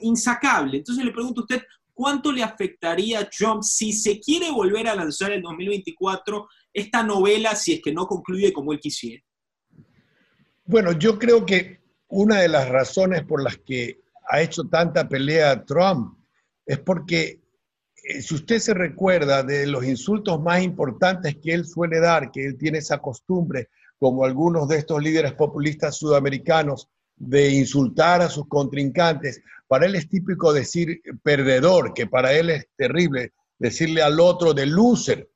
insacable. 0.01 0.77
Entonces 0.77 1.03
le 1.03 1.12
pregunto 1.12 1.41
a 1.41 1.43
usted, 1.43 1.62
¿cuánto 1.97 2.31
le 2.31 2.43
afectaría 2.43 3.19
a 3.19 3.29
Trump 3.29 3.63
si 3.63 3.91
se 3.91 4.19
quiere 4.19 4.51
volver 4.51 4.88
a 4.88 4.93
lanzar 4.93 5.31
en 5.31 5.41
2024 5.41 6.47
esta 6.71 7.01
novela 7.01 7.55
si 7.55 7.73
es 7.73 7.81
que 7.81 7.91
no 7.91 8.05
concluye 8.05 8.53
como 8.53 8.71
él 8.71 8.79
quisiera? 8.79 9.23
Bueno, 10.63 10.91
yo 10.91 11.17
creo 11.17 11.43
que 11.43 11.81
una 12.10 12.41
de 12.41 12.49
las 12.49 12.69
razones 12.69 13.23
por 13.23 13.41
las 13.41 13.57
que 13.57 13.99
ha 14.29 14.41
hecho 14.41 14.65
tanta 14.65 15.10
pelea 15.10 15.65
Trump 15.65 16.19
es 16.67 16.77
porque, 16.77 17.41
eh, 18.03 18.21
si 18.21 18.36
usted 18.36 18.60
se 18.60 18.75
recuerda 18.75 19.41
de 19.41 19.65
los 19.65 19.83
insultos 19.83 20.39
más 20.39 20.62
importantes 20.62 21.38
que 21.41 21.53
él 21.53 21.65
suele 21.65 21.99
dar, 21.99 22.29
que 22.29 22.45
él 22.45 22.57
tiene 22.60 22.77
esa 22.77 22.99
costumbre, 22.99 23.69
como 23.97 24.23
algunos 24.23 24.67
de 24.67 24.77
estos 24.77 25.01
líderes 25.01 25.33
populistas 25.33 25.97
sudamericanos, 25.97 26.89
de 27.15 27.49
insultar 27.49 28.21
a 28.21 28.29
sus 28.29 28.47
contrincantes, 28.47 29.41
para 29.67 29.86
él 29.86 29.95
es 29.95 30.10
típico 30.10 30.53
decir 30.53 31.01
perdedor, 31.23 31.93
que 31.93 32.08
para 32.08 32.34
él 32.34 32.49
es 32.49 32.67
terrible 32.75 33.34
decirle 33.60 34.01
al 34.01 34.19
otro 34.19 34.53
de 34.53 34.65
loser. 34.65 35.30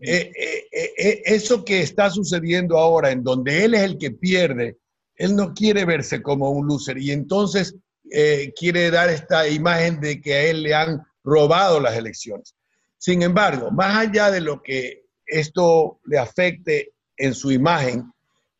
Eh, 0.00 0.32
eh, 0.72 1.22
eso 1.26 1.64
que 1.64 1.82
está 1.82 2.10
sucediendo 2.10 2.78
ahora, 2.78 3.10
en 3.10 3.22
donde 3.22 3.64
él 3.64 3.74
es 3.74 3.82
el 3.82 3.98
que 3.98 4.10
pierde, 4.10 4.78
él 5.16 5.36
no 5.36 5.52
quiere 5.52 5.84
verse 5.84 6.22
como 6.22 6.50
un 6.50 6.66
loser 6.66 6.98
y 6.98 7.10
entonces 7.10 7.76
eh, 8.10 8.52
quiere 8.58 8.90
dar 8.90 9.10
esta 9.10 9.48
imagen 9.48 10.00
de 10.00 10.20
que 10.20 10.34
a 10.34 10.42
él 10.44 10.62
le 10.62 10.74
han 10.74 11.02
robado 11.22 11.80
las 11.80 11.96
elecciones. 11.96 12.54
Sin 12.98 13.22
embargo, 13.22 13.70
más 13.70 13.96
allá 13.96 14.30
de 14.30 14.40
lo 14.40 14.62
que 14.62 15.04
esto 15.26 16.00
le 16.04 16.18
afecte 16.18 16.92
en 17.16 17.34
su 17.34 17.50
imagen, 17.50 18.12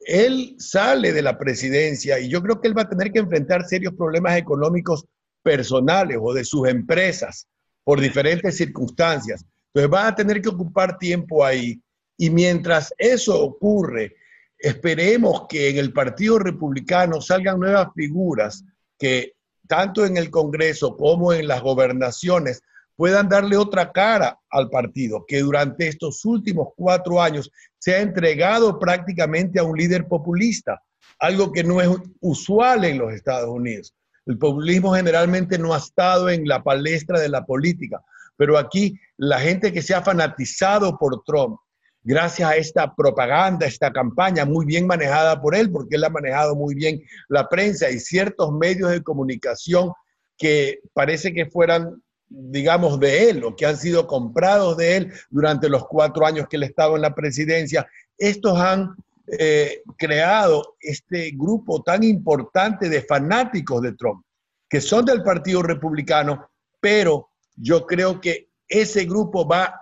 él 0.07 0.55
sale 0.59 1.12
de 1.12 1.23
la 1.23 1.38
presidencia 1.38 2.19
y 2.19 2.29
yo 2.29 2.43
creo 2.43 2.61
que 2.61 2.69
él 2.69 2.77
va 2.77 2.83
a 2.83 2.88
tener 2.88 3.12
que 3.12 3.21
enfrentar 3.21 3.65
serios 3.65 3.95
problemas 3.95 4.37
económicos 4.37 5.05
personales 5.43 6.19
o 6.21 6.33
de 6.33 6.45
sus 6.45 6.69
empresas 6.69 7.47
por 7.85 8.01
diferentes 8.01 8.57
circunstancias. 8.57 9.45
Entonces 9.75 9.93
va 9.93 10.09
a 10.09 10.15
tener 10.15 10.41
que 10.41 10.49
ocupar 10.49 10.99
tiempo 10.99 11.45
ahí 11.45 11.81
y 12.17 12.31
mientras 12.31 12.93
eso 12.99 13.41
ocurre, 13.41 14.17
Esperemos 14.62 15.49
que 15.49 15.71
en 15.71 15.79
el 15.79 15.93
Partido 15.93 16.38
Republicano 16.38 17.21
salgan 17.21 17.59
nuevas 17.59 17.88
figuras 17.97 18.65
que 18.97 19.33
tanto 19.67 20.07
en 20.07 20.17
el 20.17 20.31
Congreso 20.31 20.97
como 20.97 21.33
en 21.33 21.49
las 21.49 21.62
gobernaciones 21.62 22.62
puedan 22.95 23.29
darle 23.29 23.57
otra 23.57 23.91
cara 23.91 24.38
al 24.49 24.71
partido, 24.71 25.25
que 25.27 25.41
durante 25.41 25.88
estos 25.88 26.25
últimos 26.25 26.69
cuatro 26.77 27.21
años 27.21 27.51
se 27.83 27.97
ha 27.97 28.01
entregado 28.01 28.79
prácticamente 28.79 29.59
a 29.59 29.64
un 29.64 29.77
líder 29.77 30.07
populista, 30.07 30.81
algo 31.18 31.51
que 31.51 31.64
no 31.64 31.81
es 31.81 31.88
usual 32.21 32.85
en 32.85 32.97
los 32.97 33.12
Estados 33.12 33.51
Unidos. 33.51 33.92
El 34.25 34.38
populismo 34.38 34.95
generalmente 34.95 35.59
no 35.59 35.75
ha 35.75 35.79
estado 35.79 36.31
en 36.31 36.47
la 36.47 36.62
palestra 36.62 37.18
de 37.18 37.29
la 37.29 37.45
política, 37.45 38.01
pero 38.37 38.57
aquí 38.57 38.97
la 39.16 39.40
gente 39.40 39.73
que 39.73 39.83
se 39.83 39.97
ha 39.97 40.03
fanatizado 40.03 40.97
por 40.97 41.25
Trump, 41.25 41.59
gracias 42.05 42.49
a 42.49 42.55
esta 42.55 42.95
propaganda, 42.95 43.66
esta 43.66 43.92
campaña 43.92 44.45
muy 44.45 44.64
bien 44.64 44.87
manejada 44.87 45.42
por 45.42 45.57
él, 45.57 45.68
porque 45.73 45.97
él 45.97 46.05
ha 46.05 46.09
manejado 46.09 46.55
muy 46.55 46.77
bien 46.77 47.03
la 47.29 47.49
prensa 47.49 47.90
y 47.90 47.99
ciertos 47.99 48.53
medios 48.53 48.92
de 48.92 49.03
comunicación 49.03 49.90
que 50.38 50.79
parece 50.92 51.35
que 51.35 51.47
fueran, 51.47 52.01
digamos, 52.35 52.99
de 52.99 53.31
él 53.31 53.45
o 53.45 53.55
que 53.55 53.66
han 53.66 53.77
sido 53.77 54.07
comprados 54.07 54.77
de 54.77 54.97
él 54.97 55.12
durante 55.31 55.68
los 55.68 55.87
cuatro 55.87 56.27
años 56.27 56.47
que 56.49 56.57
él 56.57 56.62
estaba 56.62 56.97
en 56.97 57.03
la 57.03 57.14
presidencia. 57.14 57.87
Estos 58.16 58.59
han 58.59 58.95
eh, 59.27 59.83
creado 59.99 60.77
este 60.81 61.33
grupo 61.33 61.83
tan 61.83 62.03
importante 62.03 62.88
de 62.88 63.03
fanáticos 63.03 63.83
de 63.83 63.92
Trump, 63.92 64.25
que 64.68 64.81
son 64.81 65.05
del 65.05 65.23
Partido 65.23 65.62
Republicano, 65.62 66.51
pero 66.81 67.29
yo 67.57 67.87
creo 67.87 68.21
que 68.21 68.49
ese 68.68 69.05
grupo 69.05 69.47
va 69.47 69.81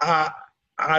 a, 0.00 0.44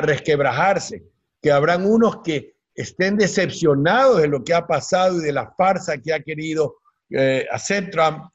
resquebrajarse, 0.02 1.04
que 1.42 1.52
habrán 1.52 1.86
unos 1.86 2.18
que 2.22 2.54
estén 2.76 3.16
decepcionados 3.16 4.22
de 4.22 4.28
lo 4.28 4.44
que 4.44 4.54
ha 4.54 4.68
pasado 4.68 5.20
y 5.20 5.24
de 5.24 5.32
la 5.32 5.52
farsa 5.52 5.98
que 5.98 6.14
ha 6.14 6.20
querido 6.20 6.76
eh, 7.10 7.48
hacer 7.50 7.90
Trump 7.92 8.26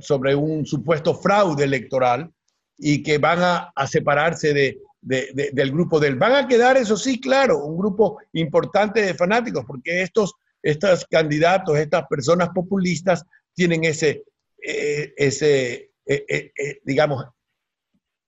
sobre 0.00 0.34
un 0.34 0.66
supuesto 0.66 1.14
fraude 1.14 1.64
electoral 1.64 2.30
y 2.76 3.02
que 3.02 3.18
van 3.18 3.38
a 3.74 3.86
separarse 3.86 4.52
de, 4.52 4.78
del 5.00 5.70
grupo 5.70 6.00
del. 6.00 6.16
Van 6.16 6.34
a 6.34 6.48
quedar, 6.48 6.76
eso 6.76 6.96
sí, 6.96 7.20
claro, 7.20 7.64
un 7.64 7.78
grupo 7.78 8.18
importante 8.32 9.02
de 9.02 9.14
fanáticos, 9.14 9.64
porque 9.64 10.02
estos, 10.02 10.34
estos 10.62 11.06
candidatos, 11.06 11.78
estas 11.78 12.06
personas 12.08 12.50
populistas 12.50 13.24
tienen 13.54 13.84
ese, 13.84 14.24
eh, 14.62 15.12
ese 15.16 15.92
eh, 16.06 16.52
eh, 16.56 16.80
digamos, 16.84 17.24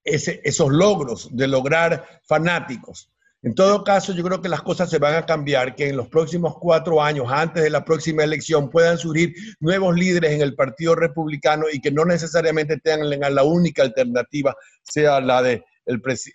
ese, 0.04 0.40
esos 0.44 0.70
logros 0.70 1.28
de 1.32 1.48
lograr 1.48 2.20
fanáticos. 2.24 3.10
En 3.42 3.54
todo 3.54 3.82
caso, 3.84 4.12
yo 4.12 4.22
creo 4.22 4.42
que 4.42 4.50
las 4.50 4.60
cosas 4.60 4.90
se 4.90 4.98
van 4.98 5.14
a 5.14 5.24
cambiar, 5.24 5.74
que 5.74 5.88
en 5.88 5.96
los 5.96 6.08
próximos 6.08 6.56
cuatro 6.60 7.02
años, 7.02 7.26
antes 7.30 7.62
de 7.62 7.70
la 7.70 7.84
próxima 7.84 8.22
elección, 8.22 8.68
puedan 8.68 8.98
surgir 8.98 9.34
nuevos 9.60 9.96
líderes 9.96 10.32
en 10.32 10.42
el 10.42 10.54
Partido 10.54 10.94
Republicano 10.94 11.64
y 11.72 11.80
que 11.80 11.90
no 11.90 12.04
necesariamente 12.04 12.76
tengan 12.78 13.34
la 13.34 13.42
única 13.42 13.82
alternativa, 13.82 14.54
sea 14.82 15.20
la 15.20 15.42
de 15.42 15.64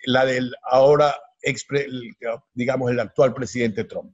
la 0.04 0.24
del 0.24 0.52
ahora, 0.70 1.14
digamos, 2.54 2.90
el 2.90 3.00
actual 3.00 3.32
presidente 3.32 3.84
Trump. 3.84 4.12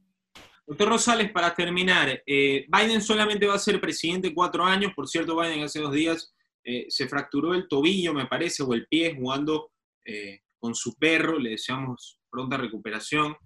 Doctor 0.66 0.90
Rosales, 0.90 1.32
para 1.32 1.54
terminar, 1.54 2.22
eh, 2.26 2.66
Biden 2.68 3.02
solamente 3.02 3.46
va 3.46 3.54
a 3.54 3.58
ser 3.58 3.80
presidente 3.80 4.34
cuatro 4.34 4.64
años. 4.64 4.92
Por 4.94 5.08
cierto, 5.08 5.38
Biden 5.38 5.62
hace 5.62 5.80
dos 5.80 5.92
días 5.92 6.32
eh, 6.64 6.86
se 6.88 7.08
fracturó 7.08 7.54
el 7.54 7.66
tobillo, 7.68 8.14
me 8.14 8.26
parece, 8.26 8.62
o 8.62 8.72
el 8.72 8.86
pie 8.86 9.14
jugando 9.14 9.72
eh, 10.04 10.40
con 10.58 10.74
su 10.74 10.94
perro. 10.94 11.38
Le 11.38 11.50
deseamos 11.50 12.18
pronta 12.32 12.56
recuperación. 12.56 13.36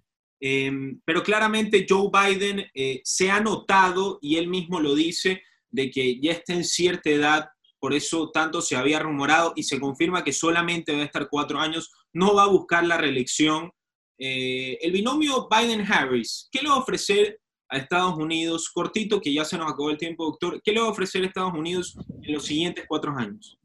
pero 1.05 1.23
claramente 1.23 1.87
Joe 1.89 2.09
Biden 2.13 2.67
se 3.03 3.31
ha 3.31 3.41
notado, 3.41 4.19
y 4.23 4.37
él 4.37 4.49
mismo 4.49 4.81
lo 4.81 4.95
dice, 4.95 5.43
de 5.71 5.91
que 5.91 6.21
ya 6.21 6.33
está 6.33 6.55
en 6.55 6.65
cierta 6.65 7.11
edad 7.11 7.49
por 7.79 7.95
eso 7.95 8.31
tanto 8.31 8.63
se 8.63 8.77
había 8.77 8.99
rumorado 8.99 9.53
y 9.55 9.63
se 9.63 9.79
confirma 9.79 10.25
que 10.25 10.33
solamente 10.33 10.93
va 10.93 11.03
a 11.03 11.05
estar 11.05 11.29
cuatro 11.29 11.61
años, 11.61 11.93
no 12.13 12.35
va 12.35 12.45
a 12.45 12.49
buscar 12.49 12.85
la 12.87 12.97
reelección. 12.97 13.71
Eh, 14.19 14.79
el 14.81 14.93
binomio 14.93 15.49
Biden-Harris, 15.49 16.49
¿qué 16.51 16.63
le 16.63 16.69
va 16.69 16.77
a 16.77 16.79
ofrecer 16.79 17.39
a 17.69 17.77
Estados 17.79 18.17
Unidos? 18.17 18.71
Cortito, 18.73 19.21
que 19.21 19.33
ya 19.33 19.45
se 19.45 19.59
nos 19.59 19.71
acabó 19.71 19.91
el 19.91 19.99
tiempo, 19.99 20.25
doctor. 20.25 20.61
¿Qué 20.65 20.73
le 20.73 20.81
va 20.81 20.87
a 20.87 20.91
ofrecer 20.91 21.23
a 21.23 21.27
Estados 21.27 21.53
Unidos 21.55 21.97
en 22.23 22.33
los 22.33 22.45
siguientes 22.45 22.85
cuatro 22.89 23.15
años? 23.17 23.59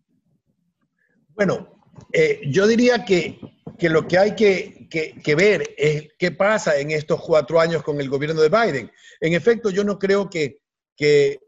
Bueno, 1.30 1.82
eh, 2.12 2.42
yo 2.48 2.68
diría 2.68 3.06
que, 3.06 3.40
lo 3.80 4.08
que 4.08 4.18
hay 4.18 4.36
que, 4.36 4.88
que, 4.90 5.36
ver 5.36 5.76
es 5.78 6.10
qué 6.18 6.32
pasa 6.32 6.78
en 6.78 6.92
estos 6.92 7.22
cuatro 7.22 7.60
años 7.60 7.84
con 7.84 8.00
el 8.00 8.10
gobierno 8.10 8.42
de 8.42 8.50
Biden. 8.50 8.92
En 9.20 9.34
efecto, 9.34 9.70
yo 9.70 9.84
no 9.84 10.00
creo 10.00 10.30
que, 10.30 10.62
que 10.96 11.40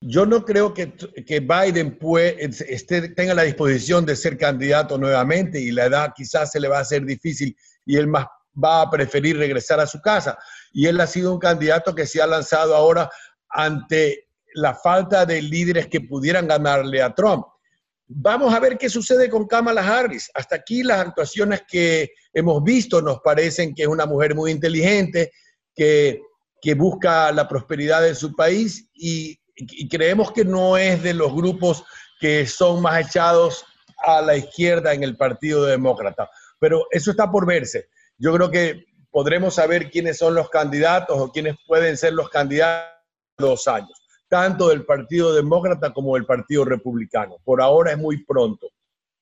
yo 0.00 0.24
no 0.24 0.44
creo 0.44 0.72
que, 0.72 0.86
Biden 1.40 1.98
tenga 3.14 3.34
la 3.34 3.42
disposición 3.42 4.06
de 4.06 4.16
ser 4.16 4.38
candidato 4.38 4.96
nuevamente 4.96 5.60
y 5.60 5.70
la 5.72 5.86
edad 5.86 6.12
quizás 6.14 6.50
se 6.50 6.60
le 6.60 6.68
va 6.68 6.78
a 6.78 6.82
hacer 6.82 7.04
difícil 7.04 7.54
y 7.84 7.96
él 7.96 8.06
más 8.06 8.26
va 8.62 8.82
a 8.82 8.90
preferir 8.90 9.36
regresar 9.36 9.78
a 9.78 9.86
su 9.86 10.00
casa. 10.00 10.38
Y 10.72 10.86
él 10.86 11.00
ha 11.00 11.06
sido 11.06 11.32
un 11.32 11.38
candidato 11.38 11.94
que 11.94 12.06
se 12.06 12.22
ha 12.22 12.26
lanzado 12.26 12.74
ahora 12.74 13.10
ante 13.48 14.28
la 14.54 14.74
falta 14.74 15.26
de 15.26 15.42
líderes 15.42 15.86
que 15.88 16.00
pudieran 16.00 16.48
ganarle 16.48 17.02
a 17.02 17.14
Trump. 17.14 17.44
Vamos 18.12 18.52
a 18.52 18.60
ver 18.60 18.76
qué 18.76 18.88
sucede 18.88 19.30
con 19.30 19.46
Kamala 19.46 19.82
Harris. 19.86 20.30
Hasta 20.34 20.56
aquí 20.56 20.82
las 20.82 20.98
actuaciones 20.98 21.62
que 21.68 22.10
hemos 22.32 22.62
visto 22.64 23.00
nos 23.00 23.20
parecen 23.20 23.74
que 23.74 23.82
es 23.82 23.88
una 23.88 24.06
mujer 24.06 24.34
muy 24.34 24.50
inteligente, 24.50 25.30
que, 25.74 26.20
que 26.60 26.74
busca 26.74 27.30
la 27.30 27.48
prosperidad 27.48 28.02
de 28.02 28.14
su 28.14 28.34
país 28.34 28.88
y 28.94 29.40
y 29.68 29.88
creemos 29.88 30.32
que 30.32 30.44
no 30.44 30.76
es 30.76 31.02
de 31.02 31.14
los 31.14 31.32
grupos 31.34 31.84
que 32.18 32.46
son 32.46 32.82
más 32.82 33.06
echados 33.06 33.64
a 33.98 34.20
la 34.22 34.36
izquierda 34.36 34.92
en 34.92 35.02
el 35.02 35.16
Partido 35.16 35.64
Demócrata. 35.64 36.30
Pero 36.58 36.86
eso 36.90 37.10
está 37.10 37.30
por 37.30 37.46
verse. 37.46 37.88
Yo 38.18 38.34
creo 38.34 38.50
que 38.50 38.84
podremos 39.10 39.54
saber 39.54 39.90
quiénes 39.90 40.18
son 40.18 40.34
los 40.34 40.50
candidatos 40.50 41.18
o 41.18 41.30
quiénes 41.30 41.56
pueden 41.66 41.96
ser 41.96 42.12
los 42.12 42.28
candidatos 42.30 42.90
dos 43.38 43.66
años, 43.68 43.99
tanto 44.30 44.68
del 44.68 44.84
Partido 44.84 45.34
Demócrata 45.34 45.92
como 45.92 46.14
del 46.14 46.24
Partido 46.24 46.64
Republicano. 46.64 47.36
Por 47.44 47.60
ahora 47.60 47.90
es 47.90 47.98
muy 47.98 48.24
pronto. 48.24 48.68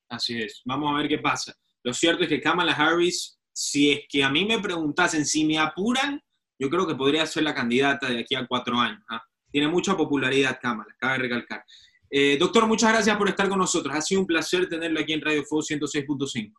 Así 0.09 0.41
es. 0.41 0.61
Vamos 0.67 0.93
a 0.93 0.99
ver 0.99 1.09
qué 1.09 1.19
pasa. 1.19 1.55
Lo 1.83 1.95
cierto 1.95 2.25
es 2.25 2.29
que 2.29 2.41
Kamala 2.41 2.73
Harris, 2.73 3.39
si 3.51 3.91
es 3.91 4.01
que 4.07 4.23
a 4.23 4.29
mí 4.29 4.45
me 4.45 4.61
preguntasen 4.61 5.25
si 5.25 5.47
me 5.47 5.59
apuran, 5.59 6.21
yo 6.59 6.69
creo 6.69 6.87
que 6.87 6.95
podría 6.95 7.25
ser 7.25 7.45
la 7.45 7.55
candidata 7.55 8.09
de 8.09 8.21
aquí 8.21 8.35
a 8.35 8.47
cuatro 8.47 8.77
años. 8.77 9.01
¿ah? 9.09 9.23
Tiene 9.51 9.69
mucha 9.69 9.97
popularidad 9.97 10.59
Cámara, 10.61 10.95
cabe 10.99 11.19
recalcar. 11.19 11.65
Eh, 12.11 12.37
doctor, 12.39 12.67
muchas 12.67 12.93
gracias 12.93 13.17
por 13.17 13.29
estar 13.29 13.49
con 13.49 13.59
nosotros. 13.59 13.95
Ha 13.95 14.03
sido 14.03 14.21
un 14.21 14.27
placer 14.27 14.69
tenerlo 14.69 15.01
aquí 15.01 15.15
en 15.15 15.23
Radio 15.23 15.43
Fuego 15.45 15.63
106.5. 15.63 16.53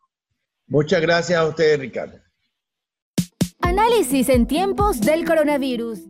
Muchas 0.66 1.00
gracias 1.00 1.38
a 1.38 1.46
usted, 1.46 1.78
Ricardo. 1.78 2.18
Análisis 3.60 4.28
en 4.28 4.48
tiempos 4.48 5.00
del 5.00 5.24
coronavirus. 5.24 6.00